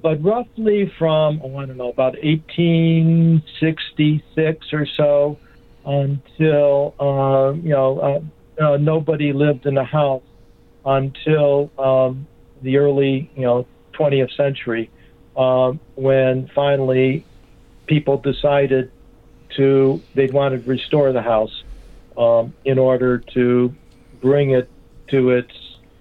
but 0.00 0.24
roughly 0.24 0.90
from 0.98 1.38
oh, 1.44 1.58
I 1.58 1.66
don't 1.66 1.76
know 1.76 1.90
about 1.90 2.14
1866 2.22 4.72
or 4.72 4.86
so 4.96 5.38
until 5.84 6.94
uh, 6.98 7.52
you 7.52 7.68
know 7.68 8.22
uh, 8.60 8.76
nobody 8.76 9.32
lived 9.32 9.66
in 9.66 9.74
the 9.74 9.84
house 9.84 10.22
until 10.84 11.70
um, 11.78 12.26
the 12.62 12.76
early 12.76 13.30
you 13.34 13.42
know 13.42 13.66
20th 13.94 14.34
century 14.36 14.90
um, 15.36 15.80
when 15.94 16.48
finally 16.54 17.24
people 17.86 18.18
decided 18.18 18.90
to 19.56 20.00
they 20.14 20.26
wanted 20.28 20.64
to 20.64 20.70
restore 20.70 21.12
the 21.12 21.22
house 21.22 21.64
um, 22.16 22.52
in 22.64 22.78
order 22.78 23.18
to 23.18 23.74
bring 24.20 24.50
it 24.50 24.68
to 25.08 25.30
its 25.30 25.52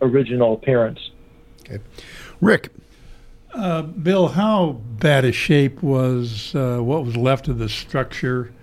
original 0.01 0.53
appearance. 0.53 0.99
Okay. 1.61 1.79
Rick. 2.41 2.69
Uh, 3.53 3.81
Bill, 3.81 4.27
how 4.27 4.73
bad 4.99 5.25
a 5.25 5.31
shape 5.31 5.81
was 5.81 6.53
uh, 6.53 6.77
what 6.77 7.03
was 7.03 7.17
left 7.17 7.47
of 7.47 7.57
the 7.57 7.67
structure 7.67 8.53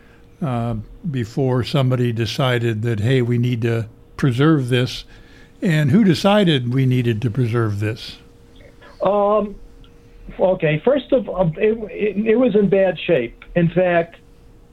uh, 0.41 0.77
before 1.11 1.65
somebody 1.65 2.13
decided 2.13 2.83
that, 2.83 3.01
hey, 3.01 3.23
we 3.23 3.39
need 3.39 3.63
to 3.63 3.89
preserve 4.17 4.69
this? 4.69 5.05
And 5.63 5.91
who 5.91 6.05
decided 6.05 6.73
we 6.73 6.87
needed 6.87 7.23
to 7.23 7.31
preserve 7.31 7.81
this? 7.81 8.19
Um, 9.03 9.57
okay, 10.39 10.83
first 10.85 11.13
of 11.13 11.29
all, 11.29 11.53
it, 11.57 11.79
it, 11.91 12.27
it 12.27 12.37
was 12.37 12.55
in 12.55 12.69
bad 12.69 12.99
shape. 12.99 13.45
In 13.55 13.69
fact, 13.71 14.17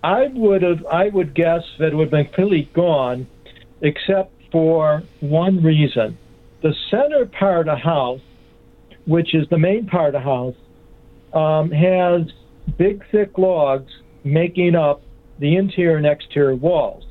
I 0.03 0.27
would 0.27 0.61
have, 0.61 0.85
I 0.85 1.09
would 1.09 1.33
guess 1.33 1.63
that 1.79 1.87
it 1.87 1.95
would 1.95 2.05
have 2.05 2.11
been 2.11 2.25
completely 2.25 2.69
gone, 2.73 3.27
except 3.81 4.31
for 4.51 5.03
one 5.21 5.63
reason. 5.63 6.17
The 6.61 6.75
center 6.89 7.25
part 7.25 7.67
of 7.67 7.77
the 7.77 7.83
house 7.83 8.21
which 9.05 9.35
is 9.35 9.47
the 9.49 9.57
main 9.57 9.85
part 9.85 10.07
of 10.07 10.13
the 10.13 10.19
house, 10.19 10.55
um, 11.33 11.71
has 11.71 12.31
big, 12.77 13.03
thick 13.11 13.37
logs 13.37 13.91
making 14.23 14.75
up 14.75 15.01
the 15.39 15.55
interior 15.55 15.97
and 15.97 16.05
exterior 16.05 16.55
walls. 16.55 17.05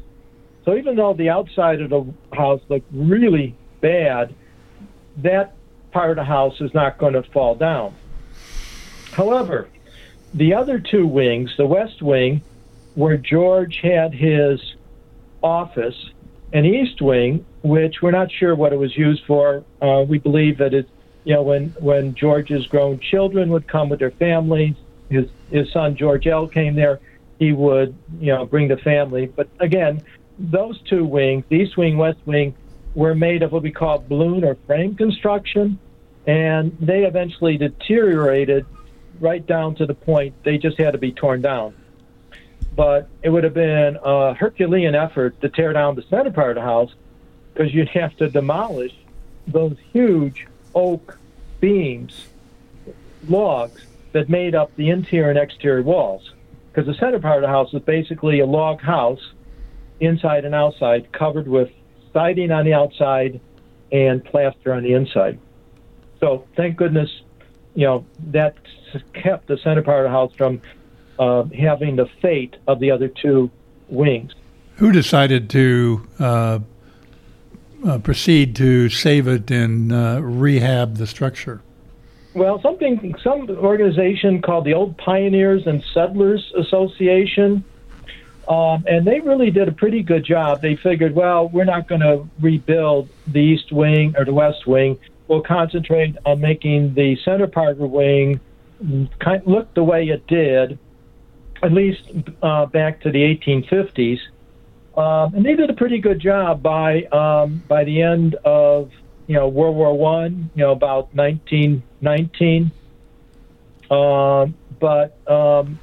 So 0.64 0.76
even 0.76 0.96
though 0.96 1.14
the 1.14 1.30
outside 1.30 1.80
of 1.80 1.90
the 1.90 2.06
house 2.32 2.60
looked 2.68 2.88
really 2.92 3.54
bad, 3.80 4.34
that 5.18 5.54
part 5.90 6.10
of 6.10 6.16
the 6.16 6.24
house 6.24 6.60
is 6.60 6.72
not 6.72 6.98
going 6.98 7.14
to 7.14 7.22
fall 7.22 7.54
down. 7.54 7.94
However, 9.12 9.68
the 10.32 10.54
other 10.54 10.78
two 10.78 11.06
wings, 11.06 11.54
the 11.56 11.66
west 11.66 12.00
wing, 12.00 12.42
where 12.94 13.16
George 13.16 13.80
had 13.82 14.14
his 14.14 14.60
office, 15.42 16.10
and 16.52 16.66
east 16.66 17.02
wing, 17.02 17.44
which 17.62 18.02
we're 18.02 18.10
not 18.10 18.30
sure 18.30 18.54
what 18.54 18.72
it 18.72 18.76
was 18.76 18.96
used 18.96 19.24
for. 19.26 19.64
Uh, 19.80 20.04
we 20.06 20.18
believe 20.18 20.58
that 20.58 20.74
it 20.74 20.88
you 21.24 21.34
know, 21.34 21.42
when 21.42 21.68
when 21.78 22.14
George's 22.14 22.66
grown 22.66 22.98
children 22.98 23.50
would 23.50 23.68
come 23.68 23.88
with 23.88 24.00
their 24.00 24.10
families, 24.10 24.74
his 25.08 25.28
his 25.50 25.70
son 25.72 25.96
George 25.96 26.26
L 26.26 26.48
came 26.48 26.74
there, 26.74 27.00
he 27.42 27.52
would 27.52 27.92
you 28.20 28.32
know 28.32 28.46
bring 28.46 28.68
the 28.68 28.76
family. 28.76 29.26
But 29.26 29.48
again, 29.58 30.00
those 30.38 30.80
two 30.82 31.04
wings, 31.04 31.44
the 31.48 31.56
east 31.56 31.76
wing, 31.76 31.96
west 31.96 32.20
wing, 32.24 32.54
were 32.94 33.16
made 33.16 33.42
of 33.42 33.50
what 33.50 33.62
we 33.62 33.72
call 33.72 33.98
balloon 33.98 34.44
or 34.44 34.54
frame 34.66 34.94
construction, 34.94 35.80
and 36.24 36.76
they 36.80 37.04
eventually 37.04 37.56
deteriorated 37.58 38.64
right 39.18 39.44
down 39.44 39.74
to 39.74 39.86
the 39.86 39.94
point 39.94 40.34
they 40.44 40.56
just 40.56 40.78
had 40.78 40.92
to 40.92 40.98
be 40.98 41.10
torn 41.10 41.42
down. 41.42 41.74
But 42.76 43.08
it 43.22 43.30
would 43.30 43.42
have 43.42 43.54
been 43.54 43.98
a 44.02 44.34
Herculean 44.34 44.94
effort 44.94 45.40
to 45.40 45.48
tear 45.48 45.72
down 45.72 45.96
the 45.96 46.02
center 46.02 46.30
part 46.30 46.50
of 46.50 46.54
the 46.62 46.68
house 46.68 46.94
because 47.52 47.74
you'd 47.74 47.88
have 47.88 48.16
to 48.18 48.30
demolish 48.30 48.94
those 49.48 49.76
huge 49.92 50.46
oak 50.76 51.18
beams, 51.60 52.28
logs 53.28 53.84
that 54.12 54.28
made 54.28 54.54
up 54.54 54.74
the 54.76 54.90
interior 54.90 55.30
and 55.30 55.38
exterior 55.38 55.82
walls. 55.82 56.32
Because 56.72 56.86
the 56.86 56.98
center 56.98 57.18
part 57.18 57.36
of 57.36 57.42
the 57.42 57.48
house 57.48 57.72
is 57.74 57.82
basically 57.82 58.40
a 58.40 58.46
log 58.46 58.80
house, 58.80 59.20
inside 60.00 60.44
and 60.44 60.54
outside, 60.54 61.12
covered 61.12 61.46
with 61.46 61.68
siding 62.14 62.50
on 62.50 62.64
the 62.64 62.72
outside 62.72 63.40
and 63.90 64.24
plaster 64.24 64.72
on 64.72 64.82
the 64.82 64.94
inside. 64.94 65.38
So 66.18 66.46
thank 66.56 66.76
goodness, 66.76 67.10
you 67.74 67.84
know, 67.84 68.06
that 68.28 68.56
kept 69.12 69.48
the 69.48 69.58
center 69.58 69.82
part 69.82 70.06
of 70.06 70.10
the 70.10 70.10
house 70.10 70.32
from 70.34 70.62
uh, 71.18 71.44
having 71.58 71.96
the 71.96 72.06
fate 72.20 72.56
of 72.66 72.80
the 72.80 72.90
other 72.90 73.08
two 73.08 73.50
wings. 73.88 74.32
Who 74.76 74.92
decided 74.92 75.50
to 75.50 76.08
uh, 76.18 76.58
uh, 77.86 77.98
proceed 77.98 78.56
to 78.56 78.88
save 78.88 79.28
it 79.28 79.50
and 79.50 79.92
uh, 79.92 80.20
rehab 80.22 80.96
the 80.96 81.06
structure? 81.06 81.60
Well, 82.34 82.62
something 82.62 83.14
some 83.22 83.48
organization 83.50 84.40
called 84.40 84.64
the 84.64 84.74
Old 84.74 84.96
Pioneers 84.96 85.66
and 85.66 85.84
Settlers 85.92 86.52
Association, 86.56 87.62
um, 88.48 88.84
and 88.86 89.06
they 89.06 89.20
really 89.20 89.50
did 89.50 89.68
a 89.68 89.72
pretty 89.72 90.02
good 90.02 90.24
job. 90.24 90.62
They 90.62 90.76
figured, 90.76 91.14
well, 91.14 91.48
we're 91.48 91.64
not 91.64 91.88
going 91.88 92.00
to 92.00 92.26
rebuild 92.40 93.10
the 93.26 93.40
East 93.40 93.70
Wing 93.70 94.14
or 94.16 94.24
the 94.24 94.32
West 94.32 94.66
Wing. 94.66 94.98
We'll 95.28 95.42
concentrate 95.42 96.16
on 96.24 96.40
making 96.40 96.94
the 96.94 97.16
center 97.24 97.46
part 97.46 97.72
of 97.72 97.78
the 97.78 97.86
wing 97.86 98.40
kind 99.20 99.42
look 99.46 99.72
the 99.74 99.84
way 99.84 100.08
it 100.08 100.26
did, 100.26 100.78
at 101.62 101.72
least 101.72 102.02
uh, 102.42 102.66
back 102.66 103.00
to 103.02 103.10
the 103.10 103.20
1850s. 103.20 104.18
Um, 104.96 105.34
and 105.34 105.44
they 105.44 105.54
did 105.54 105.70
a 105.70 105.74
pretty 105.74 105.98
good 105.98 106.20
job 106.20 106.62
by 106.62 107.04
um, 107.04 107.62
by 107.66 107.84
the 107.84 108.02
end 108.02 108.34
of 108.44 108.90
you 109.26 109.34
know 109.34 109.48
World 109.48 109.76
War 109.76 109.96
One, 109.96 110.50
you 110.54 110.64
know 110.64 110.72
about 110.72 111.14
1919. 112.02 112.70
Um, 113.90 114.54
but 114.80 115.16
um, 115.30 115.78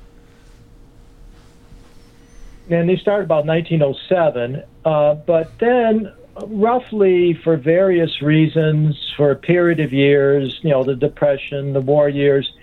and 2.69 2.87
they 2.89 2.97
started 2.97 3.25
about 3.25 3.45
1907. 3.45 4.63
Uh, 4.85 5.15
but 5.15 5.57
then, 5.59 6.13
roughly 6.47 7.33
for 7.33 7.57
various 7.57 8.21
reasons, 8.21 8.95
for 9.17 9.31
a 9.31 9.35
period 9.35 9.79
of 9.79 9.91
years, 9.91 10.59
you 10.61 10.69
know, 10.69 10.83
the 10.83 10.95
Depression, 10.95 11.73
the 11.73 11.81
war 11.81 12.07
years, 12.09 12.53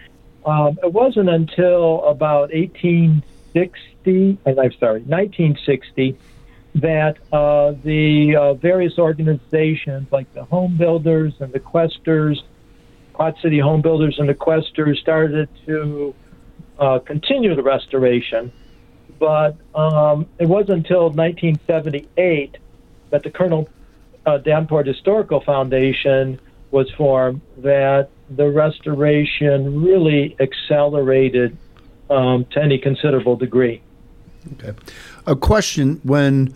um, 0.44 0.78
it 0.82 0.92
wasn't 0.92 1.28
until 1.28 2.04
about 2.04 2.52
1860, 2.52 4.38
and 4.46 4.60
I'm 4.60 4.72
sorry, 4.78 5.00
1960 5.00 6.16
that 6.76 7.16
uh, 7.32 7.72
the 7.82 8.36
uh, 8.36 8.54
various 8.54 8.98
organizations 8.98 10.06
like 10.12 10.32
the 10.34 10.44
home 10.44 10.76
builders 10.76 11.32
and 11.40 11.52
the 11.52 11.58
questers, 11.58 12.42
Quad 13.16 13.34
City 13.40 13.58
home 13.58 13.80
builders 13.80 14.18
and 14.18 14.28
the 14.28 14.34
questers 14.34 14.98
started 14.98 15.48
to 15.64 16.14
uh, 16.78 16.98
continue 16.98 17.54
the 17.54 17.62
restoration. 17.62 18.52
But 19.18 19.56
um, 19.74 20.26
it 20.38 20.46
wasn't 20.46 20.84
until 20.84 21.04
1978 21.04 22.58
that 23.08 23.22
the 23.22 23.30
Colonel 23.30 23.70
uh, 24.26 24.36
Davenport 24.36 24.86
Historical 24.86 25.40
Foundation 25.40 26.38
was 26.70 26.90
formed 26.90 27.40
that 27.56 28.10
the 28.28 28.50
restoration 28.50 29.82
really 29.82 30.36
accelerated 30.38 31.56
um, 32.10 32.44
to 32.50 32.62
any 32.62 32.76
considerable 32.76 33.36
degree. 33.36 33.80
Okay. 34.54 34.78
A 35.26 35.34
question 35.34 36.02
when 36.04 36.54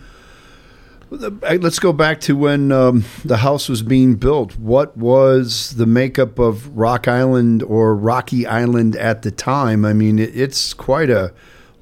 Let's 1.10 1.80
go 1.80 1.92
back 1.92 2.20
to 2.22 2.36
when 2.36 2.70
um, 2.70 3.04
the 3.24 3.38
house 3.38 3.68
was 3.68 3.82
being 3.82 4.14
built. 4.14 4.56
What 4.56 4.96
was 4.96 5.70
the 5.70 5.86
makeup 5.86 6.38
of 6.38 6.76
Rock 6.76 7.08
Island 7.08 7.64
or 7.64 7.96
Rocky 7.96 8.46
Island 8.46 8.94
at 8.94 9.22
the 9.22 9.32
time? 9.32 9.84
I 9.84 9.92
mean, 9.92 10.20
it, 10.20 10.36
it's 10.36 10.72
quite 10.72 11.10
a 11.10 11.32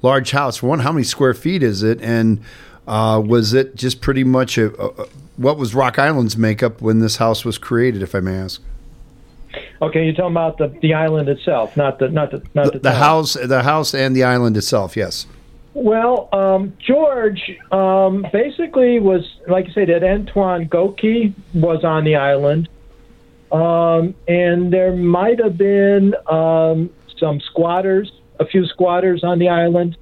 large 0.01 0.31
house. 0.31 0.63
One, 0.63 0.79
how 0.79 0.91
many 0.91 1.03
square 1.03 1.35
feet 1.35 1.61
is 1.61 1.83
it? 1.83 2.01
And 2.01 2.41
uh, 2.87 3.21
was 3.23 3.53
it 3.53 3.75
just 3.75 4.01
pretty 4.01 4.23
much 4.23 4.57
a, 4.57 4.73
a, 4.81 5.07
what 5.37 5.57
was 5.57 5.75
Rock 5.75 5.99
Island's 5.99 6.35
makeup 6.35 6.81
when 6.81 6.97
this 6.97 7.17
house 7.17 7.45
was 7.45 7.59
created, 7.59 8.01
if 8.01 8.15
I 8.15 8.21
may 8.21 8.35
ask? 8.35 8.61
Okay, 9.81 10.05
you're 10.05 10.13
talking 10.15 10.31
about 10.31 10.57
the, 10.57 10.67
the 10.81 10.95
island 10.95 11.29
itself, 11.29 11.77
not 11.77 11.99
the 11.99 12.09
not 12.09 12.31
the 12.31 12.43
not 12.53 12.65
the, 12.65 12.71
the, 12.71 12.79
the 12.79 12.91
house, 12.93 13.33
the 13.33 13.63
house 13.63 13.93
and 13.93 14.15
the 14.15 14.23
island 14.23 14.57
itself. 14.57 14.97
Yes. 14.97 15.27
Well, 15.81 16.27
um, 16.33 16.73
George 16.77 17.57
um, 17.71 18.25
basically 18.33 18.99
was, 18.99 19.23
like 19.47 19.69
I 19.69 19.71
said, 19.71 19.87
that 19.87 20.03
Antoine 20.03 20.67
Goki 20.67 21.33
was 21.53 21.85
on 21.85 22.03
the 22.03 22.17
island. 22.17 22.67
Um, 23.49 24.13
and 24.27 24.73
there 24.73 24.93
might 24.93 25.41
have 25.41 25.57
been 25.57 26.15
um, 26.27 26.89
some 27.17 27.39
squatters, 27.39 28.11
a 28.41 28.45
few 28.45 28.65
squatters 28.65 29.23
on 29.23 29.39
the 29.39 29.47
island. 29.47 29.97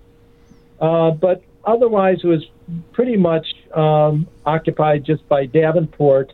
Uh, 0.81 1.11
but 1.11 1.43
otherwise, 1.63 2.21
it 2.23 2.27
was 2.27 2.43
pretty 2.91 3.15
much 3.15 3.45
um, 3.75 4.27
occupied 4.47 5.03
just 5.03 5.29
by 5.29 5.45
Davenport, 5.45 6.33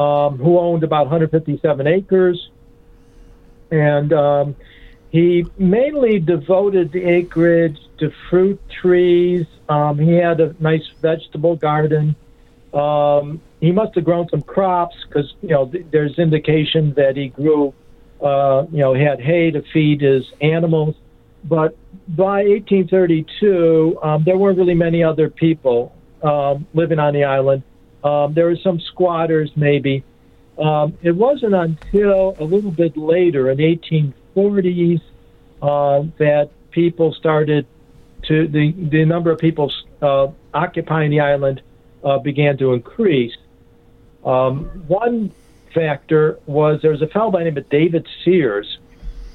um, 0.00 0.36
who 0.36 0.58
owned 0.58 0.82
about 0.82 1.06
157 1.06 1.86
acres. 1.86 2.50
And 3.70 4.12
he 5.10 5.44
mainly 5.58 6.20
devoted 6.20 6.92
the 6.92 7.04
acreage 7.04 7.78
to 7.98 8.12
fruit 8.30 8.60
trees. 8.80 9.46
Um, 9.68 9.98
he 9.98 10.14
had 10.14 10.40
a 10.40 10.54
nice 10.60 10.86
vegetable 11.02 11.56
garden. 11.56 12.14
Um, 12.72 13.40
he 13.60 13.72
must 13.72 13.96
have 13.96 14.04
grown 14.04 14.28
some 14.28 14.42
crops 14.42 14.96
because 15.06 15.34
you 15.42 15.48
know 15.48 15.66
th- 15.66 15.86
there's 15.90 16.18
indication 16.18 16.94
that 16.94 17.16
he 17.16 17.28
grew, 17.28 17.74
uh, 18.22 18.66
you 18.70 18.78
know, 18.78 18.94
he 18.94 19.02
had 19.02 19.20
hay 19.20 19.50
to 19.50 19.62
feed 19.72 20.00
his 20.00 20.24
animals. 20.40 20.94
But 21.42 21.76
by 22.06 22.44
1832, 22.44 23.98
um, 24.02 24.22
there 24.24 24.36
weren't 24.36 24.58
really 24.58 24.74
many 24.74 25.02
other 25.02 25.28
people 25.28 25.92
um, 26.22 26.66
living 26.72 26.98
on 26.98 27.14
the 27.14 27.24
island. 27.24 27.62
Um, 28.04 28.34
there 28.34 28.46
were 28.46 28.56
some 28.62 28.80
squatters, 28.80 29.50
maybe. 29.56 30.04
Um, 30.58 30.96
it 31.02 31.12
wasn't 31.12 31.54
until 31.54 32.36
a 32.38 32.44
little 32.44 32.70
bit 32.70 32.96
later, 32.96 33.50
in 33.50 33.58
1840s, 33.58 35.00
uh, 35.62 36.02
that 36.18 36.50
people 36.70 37.12
started 37.12 37.66
to 38.24 38.46
the 38.46 38.72
the 38.72 39.04
number 39.04 39.30
of 39.30 39.38
people 39.38 39.72
uh, 40.02 40.28
occupying 40.52 41.10
the 41.10 41.20
island 41.20 41.62
uh, 42.04 42.18
began 42.18 42.56
to 42.58 42.72
increase. 42.72 43.36
Um, 44.24 44.66
one 44.86 45.32
factor 45.74 46.38
was 46.46 46.82
there 46.82 46.90
was 46.90 47.02
a 47.02 47.06
fellow 47.06 47.30
by 47.30 47.40
the 47.40 47.44
name 47.46 47.56
of 47.56 47.68
David 47.68 48.06
Sears, 48.24 48.78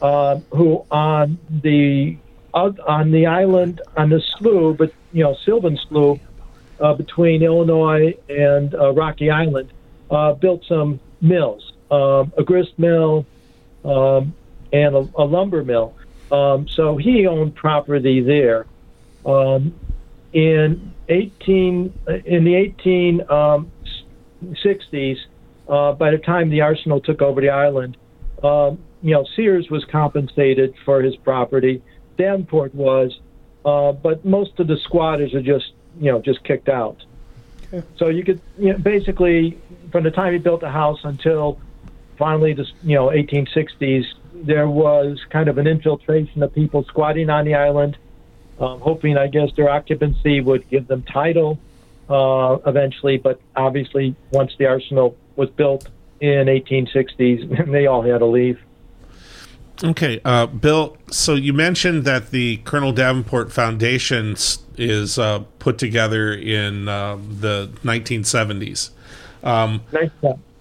uh, 0.01 0.39
who 0.51 0.85
on 0.91 1.39
the 1.49 2.17
on 2.53 3.11
the 3.11 3.25
island 3.25 3.81
on 3.97 4.09
the 4.09 4.21
slough, 4.21 4.77
but 4.77 4.93
you 5.11 5.23
know 5.23 5.35
Sylvan 5.45 5.77
Slough, 5.89 6.19
uh, 6.79 6.93
between 6.93 7.43
Illinois 7.43 8.13
and 8.29 8.73
uh, 8.75 8.91
Rocky 8.93 9.29
Island, 9.29 9.71
uh, 10.09 10.33
built 10.33 10.63
some 10.67 10.99
mills, 11.21 11.73
um, 11.91 12.33
a 12.37 12.43
grist 12.43 12.77
mill, 12.77 13.25
um, 13.83 14.33
and 14.71 14.95
a, 14.95 15.09
a 15.17 15.23
lumber 15.23 15.63
mill. 15.63 15.93
Um, 16.31 16.67
so 16.67 16.97
he 16.97 17.27
owned 17.27 17.55
property 17.55 18.21
there. 18.21 18.65
Um, 19.25 19.73
in 20.33 20.93
18 21.09 21.93
in 22.25 22.43
the 22.43 22.73
1860s, 22.85 25.17
uh, 25.67 25.93
by 25.93 26.11
the 26.11 26.17
time 26.17 26.49
the 26.49 26.61
arsenal 26.61 26.99
took 26.99 27.21
over 27.21 27.41
the 27.41 27.49
island, 27.49 27.97
um, 28.43 28.79
you 29.01 29.13
know 29.13 29.25
Sears 29.35 29.69
was 29.69 29.85
compensated 29.85 30.73
for 30.83 31.01
his 31.01 31.15
property. 31.15 31.81
Davenport 32.17 32.75
was, 32.75 33.17
uh, 33.63 33.93
but 33.93 34.25
most 34.25 34.59
of 34.59 34.67
the 34.67 34.77
squatters 34.77 35.33
are 35.33 35.41
just 35.41 35.71
you 35.99 36.11
know 36.11 36.21
just 36.21 36.43
kicked 36.43 36.69
out. 36.69 37.03
So 37.97 38.09
you 38.09 38.23
could 38.23 38.41
you 38.57 38.73
know, 38.73 38.77
basically 38.77 39.57
from 39.91 40.03
the 40.03 40.11
time 40.11 40.33
he 40.33 40.39
built 40.39 40.61
the 40.61 40.69
house 40.69 40.99
until 41.03 41.59
finally 42.17 42.53
the 42.53 42.65
you 42.83 42.95
know 42.95 43.07
1860s, 43.07 44.03
there 44.33 44.67
was 44.67 45.19
kind 45.29 45.49
of 45.49 45.57
an 45.57 45.67
infiltration 45.67 46.43
of 46.43 46.53
people 46.53 46.83
squatting 46.83 47.29
on 47.29 47.45
the 47.45 47.55
island, 47.55 47.97
um, 48.59 48.79
hoping 48.79 49.17
I 49.17 49.27
guess 49.27 49.49
their 49.55 49.69
occupancy 49.69 50.41
would 50.41 50.69
give 50.69 50.87
them 50.87 51.03
title 51.03 51.59
uh, 52.09 52.57
eventually. 52.65 53.17
But 53.17 53.39
obviously, 53.55 54.15
once 54.31 54.53
the 54.57 54.65
arsenal 54.65 55.15
was 55.35 55.49
built 55.49 55.87
in 56.19 56.47
1860s, 56.47 57.71
they 57.71 57.87
all 57.87 58.01
had 58.01 58.19
to 58.19 58.25
leave. 58.25 58.59
Okay, 59.83 60.21
uh, 60.23 60.47
Bill. 60.47 60.97
So 61.11 61.35
you 61.35 61.53
mentioned 61.53 62.05
that 62.05 62.31
the 62.31 62.57
Colonel 62.57 62.91
Davenport 62.91 63.51
Foundation 63.51 64.35
is 64.77 65.19
uh, 65.19 65.39
put 65.59 65.77
together 65.77 66.33
in 66.33 66.87
uh, 66.87 67.17
the 67.17 67.69
1970s. 67.83 68.91
Um, 69.43 69.81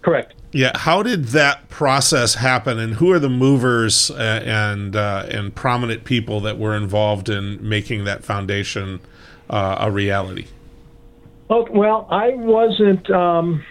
correct. 0.02 0.34
Yeah. 0.52 0.76
How 0.76 1.02
did 1.02 1.26
that 1.26 1.68
process 1.68 2.34
happen, 2.34 2.78
and 2.78 2.94
who 2.94 3.10
are 3.12 3.18
the 3.18 3.28
movers 3.28 4.10
uh, 4.10 4.42
and 4.44 4.94
uh, 4.94 5.26
and 5.28 5.54
prominent 5.54 6.04
people 6.04 6.40
that 6.40 6.58
were 6.58 6.76
involved 6.76 7.28
in 7.28 7.66
making 7.66 8.04
that 8.04 8.24
foundation 8.24 9.00
uh, 9.50 9.76
a 9.80 9.90
reality? 9.90 10.46
Oh, 11.50 11.66
well, 11.70 12.06
I 12.10 12.30
wasn't 12.30 13.10
um, 13.10 13.64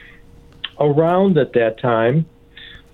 around 0.80 1.38
at 1.38 1.54
that 1.54 1.80
time. 1.80 2.26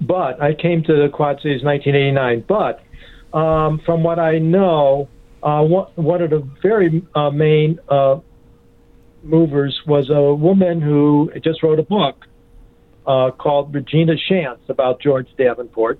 But 0.01 0.41
I 0.41 0.53
came 0.53 0.83
to 0.83 0.93
the 0.93 1.09
Quad 1.09 1.37
Cities 1.37 1.63
1989. 1.63 2.45
But 2.47 3.37
um, 3.37 3.81
from 3.85 4.03
what 4.03 4.19
I 4.19 4.39
know, 4.39 5.09
uh, 5.43 5.63
one, 5.63 6.21
of 6.21 6.29
the 6.29 6.47
very 6.61 7.03
uh, 7.15 7.29
main 7.29 7.79
uh, 7.89 8.19
movers 9.23 9.79
was 9.85 10.09
a 10.09 10.33
woman 10.33 10.81
who 10.81 11.31
just 11.43 11.63
wrote 11.63 11.79
a 11.79 11.83
book 11.83 12.25
uh, 13.05 13.31
called 13.31 13.73
Regina 13.73 14.13
Shantz 14.29 14.67
about 14.69 15.01
George 15.01 15.27
Davenport. 15.37 15.99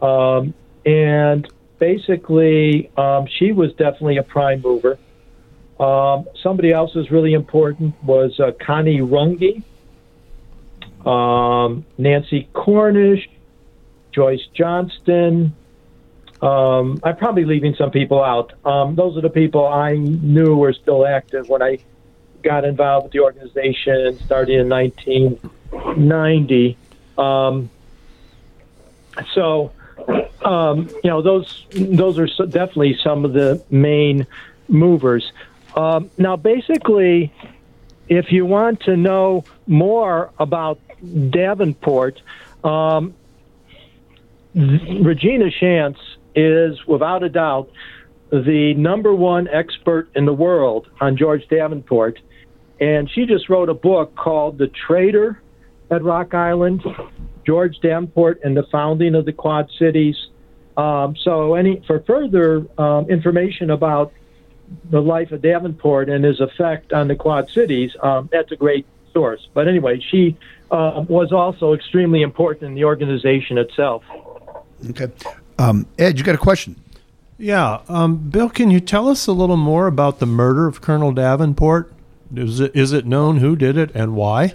Um, 0.00 0.54
and 0.84 1.46
basically, 1.78 2.90
um, 2.96 3.26
she 3.38 3.52
was 3.52 3.70
definitely 3.72 4.18
a 4.18 4.22
prime 4.22 4.62
mover. 4.62 4.98
Um, 5.80 6.26
somebody 6.42 6.72
else 6.72 6.92
who's 6.92 7.10
really 7.10 7.34
important 7.34 7.94
was 8.02 8.38
uh, 8.40 8.50
Connie 8.64 9.00
Runge 9.00 9.62
um, 11.08 11.86
Nancy 11.96 12.48
Cornish, 12.52 13.26
Joyce 14.12 14.46
Johnston. 14.52 15.56
Um, 16.42 17.00
I'm 17.02 17.16
probably 17.16 17.46
leaving 17.46 17.74
some 17.74 17.90
people 17.90 18.22
out. 18.22 18.52
Um, 18.64 18.94
those 18.94 19.16
are 19.16 19.22
the 19.22 19.30
people 19.30 19.66
I 19.66 19.96
knew 19.96 20.56
were 20.56 20.74
still 20.74 21.06
active 21.06 21.48
when 21.48 21.62
I 21.62 21.78
got 22.42 22.64
involved 22.64 23.04
with 23.04 23.12
the 23.12 23.20
organization 23.20 24.18
starting 24.24 24.58
in 24.60 24.68
1990. 24.68 26.76
Um, 27.16 27.70
so, 29.34 29.72
um, 30.44 30.88
you 31.02 31.10
know, 31.10 31.22
those 31.22 31.64
those 31.70 32.18
are 32.18 32.26
definitely 32.46 32.98
some 33.02 33.24
of 33.24 33.32
the 33.32 33.64
main 33.70 34.26
movers. 34.68 35.32
Um, 35.74 36.10
now, 36.18 36.36
basically, 36.36 37.32
if 38.08 38.30
you 38.30 38.46
want 38.46 38.82
to 38.82 38.96
know 38.96 39.42
more 39.66 40.30
about 40.38 40.78
Davenport, 41.30 42.20
um, 42.64 43.14
Regina 44.54 45.46
Shantz 45.46 45.98
is 46.34 46.86
without 46.86 47.22
a 47.22 47.28
doubt 47.28 47.70
the 48.30 48.74
number 48.74 49.14
one 49.14 49.48
expert 49.48 50.08
in 50.14 50.26
the 50.26 50.32
world 50.32 50.88
on 51.00 51.16
George 51.16 51.46
Davenport. 51.48 52.18
And 52.80 53.10
she 53.10 53.26
just 53.26 53.48
wrote 53.48 53.68
a 53.68 53.74
book 53.74 54.14
called 54.14 54.58
The 54.58 54.68
Trader 54.68 55.40
at 55.90 56.02
Rock 56.02 56.34
Island, 56.34 56.84
George 57.46 57.80
Davenport 57.80 58.40
and 58.44 58.56
the 58.56 58.64
Founding 58.64 59.14
of 59.14 59.24
the 59.24 59.32
Quad 59.32 59.70
Cities. 59.78 60.16
Um, 60.76 61.16
so, 61.16 61.54
any 61.54 61.82
for 61.86 62.00
further 62.00 62.64
um, 62.80 63.10
information 63.10 63.70
about 63.70 64.12
the 64.90 65.00
life 65.00 65.32
of 65.32 65.42
Davenport 65.42 66.08
and 66.08 66.24
his 66.24 66.40
effect 66.40 66.92
on 66.92 67.08
the 67.08 67.16
Quad 67.16 67.50
Cities, 67.50 67.96
um, 68.02 68.28
that's 68.30 68.52
a 68.52 68.56
great 68.56 68.86
source. 69.12 69.48
But 69.54 69.66
anyway, 69.66 69.98
she 69.98 70.36
uh, 70.70 71.04
was 71.08 71.32
also 71.32 71.72
extremely 71.72 72.22
important 72.22 72.64
in 72.64 72.74
the 72.74 72.84
organization 72.84 73.58
itself. 73.58 74.02
Okay. 74.90 75.08
Um, 75.58 75.86
Ed, 75.98 76.18
you 76.18 76.24
got 76.24 76.34
a 76.34 76.38
question? 76.38 76.76
Yeah. 77.38 77.80
Um, 77.88 78.16
Bill, 78.30 78.48
can 78.48 78.70
you 78.70 78.80
tell 78.80 79.08
us 79.08 79.26
a 79.26 79.32
little 79.32 79.56
more 79.56 79.86
about 79.86 80.18
the 80.18 80.26
murder 80.26 80.66
of 80.66 80.80
Colonel 80.80 81.12
Davenport? 81.12 81.92
Is 82.34 82.60
it, 82.60 82.74
is 82.74 82.92
it 82.92 83.06
known 83.06 83.38
who 83.38 83.56
did 83.56 83.76
it 83.76 83.90
and 83.94 84.14
why? 84.14 84.54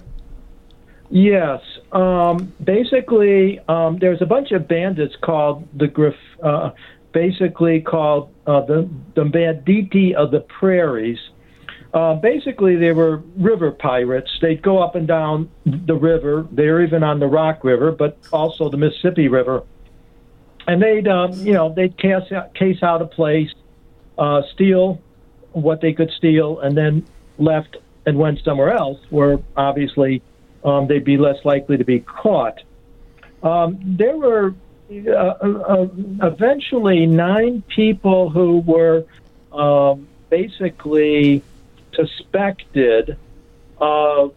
Yes. 1.10 1.62
Um, 1.92 2.54
basically, 2.64 3.60
um, 3.68 4.00
there's 4.00 4.22
a 4.22 4.26
bunch 4.26 4.52
of 4.52 4.68
bandits 4.68 5.16
called 5.22 5.68
the 5.78 5.88
Griff, 5.88 6.16
uh, 6.42 6.72
basically 7.12 7.82
called 7.82 8.34
uh, 8.48 8.62
the 8.62 8.90
the 9.16 9.24
Banditti 9.24 10.16
of 10.16 10.32
the 10.32 10.40
Prairies, 10.40 11.20
uh, 11.94 12.16
basically, 12.16 12.76
they 12.76 12.92
were 12.92 13.18
river 13.38 13.72
pirates. 13.72 14.32
They'd 14.42 14.62
go 14.62 14.80
up 14.80 14.96
and 14.96 15.08
down 15.08 15.52
the 15.66 15.96
river. 15.96 16.48
They 16.52 16.68
were 16.68 16.82
even 16.82 17.04
on 17.04 17.20
the 17.20 17.28
Rock 17.28 17.64
River, 17.64 17.92
but 17.92 18.18
also 18.32 18.70
the 18.70 18.78
Mississippi 18.78 19.28
River. 19.28 19.64
And 20.68 20.82
they'd, 20.82 21.08
um, 21.08 21.34
you 21.34 21.54
know, 21.54 21.72
they'd 21.72 21.96
case 21.98 22.32
out, 22.32 22.56
case 22.56 22.82
out 22.82 23.02
a 23.02 23.06
place, 23.06 23.54
uh, 24.18 24.42
steal 24.54 25.02
what 25.52 25.82
they 25.82 25.94
could 25.94 26.10
steal, 26.18 26.60
and 26.62 26.76
then 26.76 27.06
left 27.38 27.78
and 28.08 28.18
went 28.18 28.40
somewhere 28.44 28.72
else 28.72 29.00
where 29.12 29.38
obviously 29.56 30.22
um, 30.64 30.88
they'd 30.88 31.04
be 31.04 31.18
less 31.18 31.38
likely 31.46 31.78
to 31.78 31.84
be 31.84 32.00
caught. 32.00 32.62
Um, 33.44 33.78
there 33.84 34.18
were 34.18 34.56
uh, 34.92 35.12
uh, 35.12 35.88
eventually 36.24 37.06
nine 37.06 37.62
people 37.68 38.30
who 38.30 38.60
were 38.60 39.06
um, 39.52 40.08
basically 40.30 41.44
suspected 41.96 43.18
of 43.78 44.34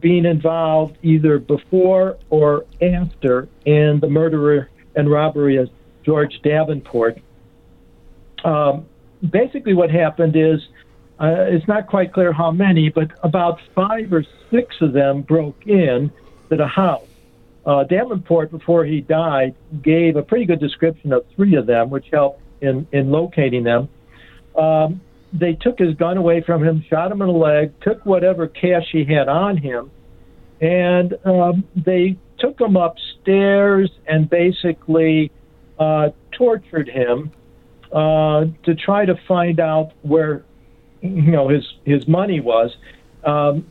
being 0.00 0.24
involved 0.24 0.96
either 1.02 1.38
before 1.38 2.18
or 2.30 2.64
after 2.80 3.48
in 3.64 4.00
the 4.00 4.08
murder 4.08 4.70
and 4.94 5.10
robbery 5.10 5.56
of 5.56 5.70
George 6.04 6.40
Davenport. 6.42 7.18
Um, 8.44 8.86
basically, 9.30 9.74
what 9.74 9.90
happened 9.90 10.34
is 10.36 10.60
uh, 11.20 11.46
it's 11.48 11.68
not 11.68 11.86
quite 11.86 12.12
clear 12.12 12.32
how 12.32 12.50
many, 12.50 12.88
but 12.88 13.10
about 13.22 13.60
five 13.74 14.12
or 14.12 14.24
six 14.50 14.74
of 14.80 14.92
them 14.92 15.22
broke 15.22 15.66
in 15.66 16.10
to 16.50 16.56
the 16.56 16.66
house. 16.66 17.06
Uh, 17.64 17.84
Davenport, 17.84 18.50
before 18.50 18.84
he 18.84 19.00
died, 19.00 19.54
gave 19.82 20.16
a 20.16 20.22
pretty 20.22 20.46
good 20.46 20.58
description 20.58 21.12
of 21.12 21.24
three 21.36 21.54
of 21.54 21.66
them, 21.66 21.90
which 21.90 22.06
helped 22.12 22.40
in, 22.60 22.86
in 22.90 23.10
locating 23.10 23.62
them. 23.62 23.88
Um, 24.58 25.00
they 25.32 25.54
took 25.54 25.78
his 25.78 25.94
gun 25.94 26.16
away 26.16 26.42
from 26.42 26.62
him, 26.62 26.84
shot 26.88 27.10
him 27.10 27.22
in 27.22 27.28
the 27.28 27.34
leg, 27.34 27.72
took 27.80 28.04
whatever 28.04 28.46
cash 28.46 28.88
he 28.92 29.04
had 29.04 29.28
on 29.28 29.56
him, 29.56 29.90
and 30.60 31.14
um, 31.24 31.64
they 31.74 32.16
took 32.38 32.60
him 32.60 32.76
upstairs 32.76 33.90
and 34.06 34.28
basically 34.28 35.30
uh, 35.78 36.10
tortured 36.32 36.88
him 36.88 37.32
uh, 37.92 38.46
to 38.64 38.74
try 38.74 39.04
to 39.04 39.14
find 39.26 39.58
out 39.58 39.92
where 40.02 40.44
you 41.00 41.32
know 41.32 41.48
his 41.48 41.66
his 41.84 42.06
money 42.06 42.40
was. 42.40 42.76
Um, 43.24 43.66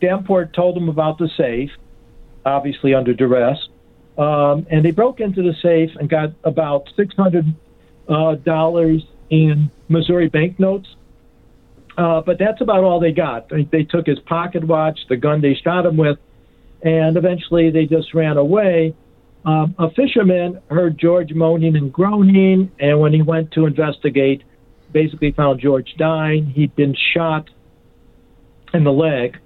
Davenport 0.00 0.52
told 0.52 0.76
them 0.76 0.88
about 0.88 1.18
the 1.18 1.28
safe, 1.36 1.70
obviously 2.44 2.94
under 2.94 3.14
duress, 3.14 3.68
um, 4.18 4.66
and 4.70 4.84
they 4.84 4.90
broke 4.90 5.20
into 5.20 5.42
the 5.42 5.54
safe 5.62 5.90
and 5.98 6.08
got 6.08 6.32
about 6.44 6.90
six 6.96 7.14
hundred 7.14 7.46
uh, 8.08 8.34
dollars 8.34 9.02
in 9.30 9.70
Missouri 9.88 10.28
banknotes. 10.28 10.88
Uh, 11.96 12.20
but 12.20 12.38
that's 12.38 12.60
about 12.60 12.84
all 12.84 13.00
they 13.00 13.12
got. 13.12 13.48
They, 13.48 13.64
they 13.70 13.82
took 13.84 14.06
his 14.06 14.18
pocket 14.20 14.64
watch, 14.64 14.98
the 15.08 15.16
gun 15.16 15.40
they 15.40 15.54
shot 15.54 15.86
him 15.86 15.96
with, 15.96 16.18
and 16.82 17.16
eventually 17.16 17.70
they 17.70 17.86
just 17.86 18.14
ran 18.14 18.36
away. 18.36 18.94
Um, 19.44 19.74
a 19.78 19.90
fisherman 19.90 20.60
heard 20.70 20.98
George 20.98 21.32
moaning 21.32 21.76
and 21.76 21.92
groaning, 21.92 22.70
and 22.78 23.00
when 23.00 23.12
he 23.12 23.22
went 23.22 23.52
to 23.52 23.66
investigate, 23.66 24.42
basically 24.92 25.32
found 25.32 25.60
George 25.60 25.94
dying. 25.98 26.46
He'd 26.46 26.74
been 26.76 26.94
shot 27.14 27.48
in 28.72 28.84
the 28.84 28.92
leg 28.92 29.38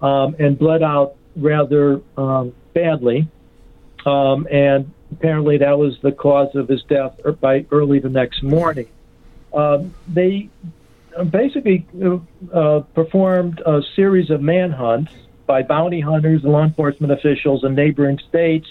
um, 0.00 0.36
and 0.38 0.58
bled 0.58 0.82
out 0.82 1.14
rather 1.36 2.00
um, 2.16 2.54
badly. 2.74 3.28
Um, 4.04 4.46
and 4.50 4.92
apparently 5.12 5.58
that 5.58 5.78
was 5.78 5.96
the 6.02 6.12
cause 6.12 6.54
of 6.54 6.68
his 6.68 6.82
death 6.88 7.18
by 7.40 7.66
early 7.70 7.98
the 7.98 8.08
next 8.08 8.42
morning. 8.42 8.88
Um, 9.56 9.94
they 10.06 10.50
basically 11.30 11.86
uh, 12.04 12.18
uh, 12.52 12.80
performed 12.94 13.62
a 13.64 13.82
series 13.96 14.28
of 14.30 14.42
manhunts 14.42 15.12
by 15.46 15.62
bounty 15.62 16.00
hunters, 16.00 16.44
law 16.44 16.62
enforcement 16.62 17.12
officials 17.12 17.64
in 17.64 17.74
neighboring 17.74 18.18
states. 18.28 18.68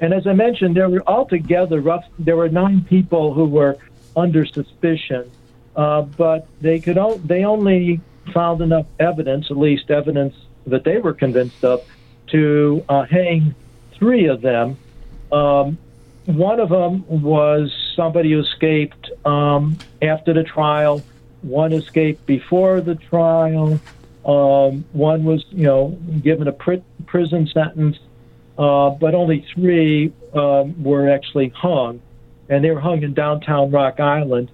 And 0.00 0.12
as 0.12 0.26
I 0.26 0.32
mentioned, 0.32 0.76
there 0.76 0.88
were 0.88 1.02
altogether 1.06 1.80
rough. 1.80 2.04
There 2.18 2.36
were 2.36 2.48
nine 2.48 2.84
people 2.84 3.32
who 3.32 3.46
were 3.46 3.76
under 4.16 4.44
suspicion, 4.44 5.30
uh, 5.76 6.02
but 6.02 6.48
they 6.60 6.80
could 6.80 6.98
o- 6.98 7.18
they 7.18 7.44
only 7.44 8.00
found 8.34 8.60
enough 8.60 8.86
evidence, 8.98 9.50
at 9.50 9.56
least 9.56 9.90
evidence 9.90 10.34
that 10.66 10.84
they 10.84 10.98
were 10.98 11.14
convinced 11.14 11.62
of, 11.64 11.84
to 12.28 12.84
uh, 12.88 13.04
hang 13.04 13.54
three 13.92 14.26
of 14.26 14.40
them. 14.40 14.76
Um, 15.30 15.78
one 16.26 16.60
of 16.60 16.68
them 16.68 17.04
was 17.08 17.72
somebody 17.94 18.32
who 18.32 18.40
escaped 18.40 19.10
um, 19.24 19.78
after 20.02 20.32
the 20.32 20.42
trial. 20.42 21.02
One 21.42 21.72
escaped 21.72 22.26
before 22.26 22.80
the 22.80 22.96
trial. 22.96 23.80
Um, 24.24 24.84
one 24.92 25.24
was, 25.24 25.44
you 25.50 25.64
know, 25.64 25.96
given 26.22 26.48
a 26.48 26.52
pr- 26.52 26.74
prison 27.06 27.46
sentence, 27.46 27.96
uh, 28.58 28.90
but 28.90 29.14
only 29.14 29.46
three 29.54 30.12
um, 30.34 30.82
were 30.82 31.08
actually 31.08 31.50
hung, 31.50 32.00
and 32.48 32.64
they 32.64 32.70
were 32.72 32.80
hung 32.80 33.02
in 33.04 33.14
downtown 33.14 33.70
Rock 33.70 34.00
Island, 34.00 34.50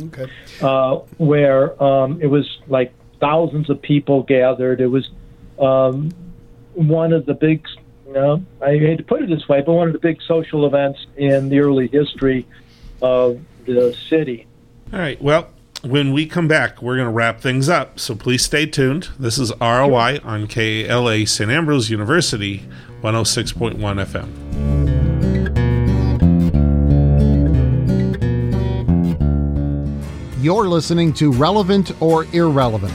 Okay. 0.00 0.30
uh, 0.60 0.96
where 1.18 1.82
um, 1.82 2.20
it 2.22 2.28
was 2.28 2.46
like 2.68 2.92
thousands 3.18 3.68
of 3.68 3.82
people 3.82 4.22
gathered. 4.22 4.80
It 4.80 4.86
was 4.86 5.08
um, 5.58 6.12
one 6.74 7.12
of 7.12 7.26
the 7.26 7.34
big, 7.34 7.66
know, 8.16 8.42
I 8.60 8.78
hate 8.78 8.98
to 8.98 9.04
put 9.04 9.22
it 9.22 9.28
this 9.28 9.48
way, 9.48 9.62
but 9.62 9.72
one 9.72 9.86
of 9.88 9.92
the 9.92 10.00
big 10.00 10.20
social 10.22 10.66
events 10.66 11.06
in 11.16 11.48
the 11.48 11.60
early 11.60 11.88
history 11.88 12.46
of 13.00 13.40
the 13.66 13.96
city. 14.08 14.46
All 14.92 14.98
right. 14.98 15.20
Well, 15.20 15.48
when 15.82 16.12
we 16.12 16.26
come 16.26 16.48
back, 16.48 16.82
we're 16.82 16.96
going 16.96 17.06
to 17.06 17.12
wrap 17.12 17.40
things 17.40 17.68
up. 17.68 18.00
So 18.00 18.14
please 18.14 18.44
stay 18.44 18.66
tuned. 18.66 19.10
This 19.18 19.38
is 19.38 19.52
ROI 19.60 20.20
on 20.24 20.46
KALA 20.46 21.26
St. 21.26 21.50
Ambrose 21.50 21.90
University, 21.90 22.64
106.1 23.02 23.76
FM. 23.78 24.28
You're 30.40 30.68
listening 30.68 31.12
to 31.14 31.32
Relevant 31.32 32.00
or 32.00 32.24
Irrelevant. 32.32 32.94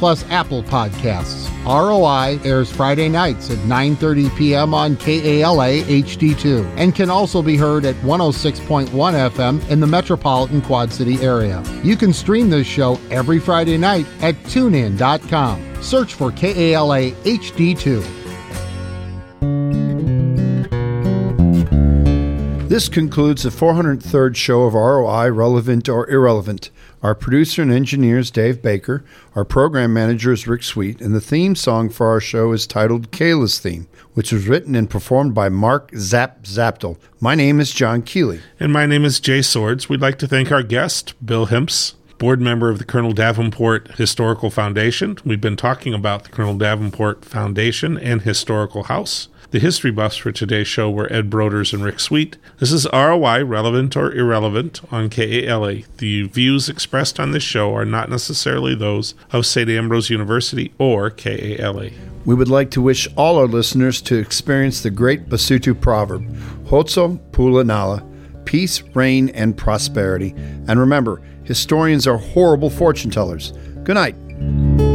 plus 0.00 0.24
Apple 0.30 0.64
Podcasts. 0.64 1.48
ROI 1.64 2.40
airs 2.42 2.72
Friday 2.72 3.08
nights 3.08 3.50
at 3.50 3.58
9:30 3.58 4.36
p.m. 4.36 4.74
on 4.74 4.96
KALA 4.96 5.82
HD2 5.82 6.64
and 6.76 6.94
can 6.94 7.10
also 7.10 7.42
be 7.42 7.56
heard 7.56 7.84
at 7.84 7.94
106.1 7.96 8.88
FM 8.88 9.70
in 9.70 9.78
the 9.78 9.86
metropolitan 9.86 10.62
Quad 10.62 10.90
City 10.90 11.20
area. 11.20 11.62
You 11.84 11.96
can 11.96 12.12
stream 12.12 12.48
this 12.48 12.66
show 12.66 12.98
every 13.10 13.38
Friday 13.38 13.76
night 13.76 14.06
at 14.22 14.34
tunein.com. 14.44 15.82
Search 15.82 16.14
for 16.14 16.32
KALA 16.32 17.10
HD2. 17.12 18.20
This 22.70 22.88
concludes 22.88 23.42
the 23.42 23.50
403rd 23.50 24.36
show 24.36 24.62
of 24.62 24.74
ROI 24.74 25.30
Relevant 25.32 25.88
or 25.88 26.08
Irrelevant. 26.08 26.70
Our 27.02 27.14
producer 27.14 27.62
and 27.62 27.72
engineer 27.72 28.18
is 28.18 28.30
Dave 28.30 28.60
Baker. 28.60 29.02
Our 29.34 29.44
program 29.46 29.94
manager 29.94 30.32
is 30.32 30.46
Rick 30.46 30.62
Sweet. 30.62 31.00
And 31.00 31.14
the 31.14 31.20
theme 31.20 31.54
song 31.54 31.88
for 31.88 32.08
our 32.08 32.20
show 32.20 32.52
is 32.52 32.66
titled 32.66 33.10
Kayla's 33.10 33.58
Theme, 33.58 33.88
which 34.12 34.32
was 34.32 34.46
written 34.46 34.74
and 34.74 34.90
performed 34.90 35.34
by 35.34 35.48
Mark 35.48 35.90
Zap 35.96 36.42
Zaptel. 36.42 36.98
My 37.18 37.34
name 37.34 37.58
is 37.58 37.70
John 37.70 38.02
Keeley. 38.02 38.40
And 38.58 38.70
my 38.70 38.84
name 38.84 39.06
is 39.06 39.18
Jay 39.18 39.40
Swords. 39.40 39.88
We'd 39.88 40.02
like 40.02 40.18
to 40.18 40.28
thank 40.28 40.52
our 40.52 40.62
guest, 40.62 41.14
Bill 41.24 41.46
Himps, 41.46 41.94
board 42.18 42.42
member 42.42 42.68
of 42.68 42.78
the 42.78 42.84
Colonel 42.84 43.12
Davenport 43.12 43.92
Historical 43.92 44.50
Foundation. 44.50 45.16
We've 45.24 45.40
been 45.40 45.56
talking 45.56 45.94
about 45.94 46.24
the 46.24 46.30
Colonel 46.30 46.58
Davenport 46.58 47.24
Foundation 47.24 47.96
and 47.96 48.20
Historical 48.22 48.84
House. 48.84 49.28
The 49.50 49.58
history 49.58 49.90
buffs 49.90 50.16
for 50.16 50.30
today's 50.30 50.68
show 50.68 50.88
were 50.88 51.12
Ed 51.12 51.28
Broders 51.28 51.72
and 51.72 51.82
Rick 51.82 51.98
Sweet. 51.98 52.36
This 52.58 52.70
is 52.70 52.86
ROI, 52.92 53.44
relevant 53.44 53.96
or 53.96 54.12
irrelevant, 54.12 54.80
on 54.92 55.10
KALA. 55.10 55.78
The 55.96 56.22
views 56.28 56.68
expressed 56.68 57.18
on 57.18 57.32
this 57.32 57.42
show 57.42 57.74
are 57.74 57.84
not 57.84 58.08
necessarily 58.08 58.76
those 58.76 59.16
of 59.32 59.44
St. 59.44 59.68
Ambrose 59.68 60.08
University 60.08 60.72
or 60.78 61.10
KALA. 61.10 61.90
We 62.24 62.36
would 62.36 62.48
like 62.48 62.70
to 62.70 62.80
wish 62.80 63.08
all 63.16 63.38
our 63.38 63.48
listeners 63.48 64.00
to 64.02 64.18
experience 64.18 64.82
the 64.82 64.90
great 64.90 65.28
Basutu 65.28 65.80
proverb, 65.80 66.28
Khotso 66.66 67.18
Pula 67.32 67.66
Nala, 67.66 68.06
peace, 68.44 68.82
rain, 68.94 69.30
and 69.30 69.56
prosperity. 69.56 70.32
And 70.68 70.78
remember, 70.78 71.22
historians 71.42 72.06
are 72.06 72.18
horrible 72.18 72.70
fortune 72.70 73.10
tellers. 73.10 73.52
Good 73.82 73.94
night. 73.94 74.89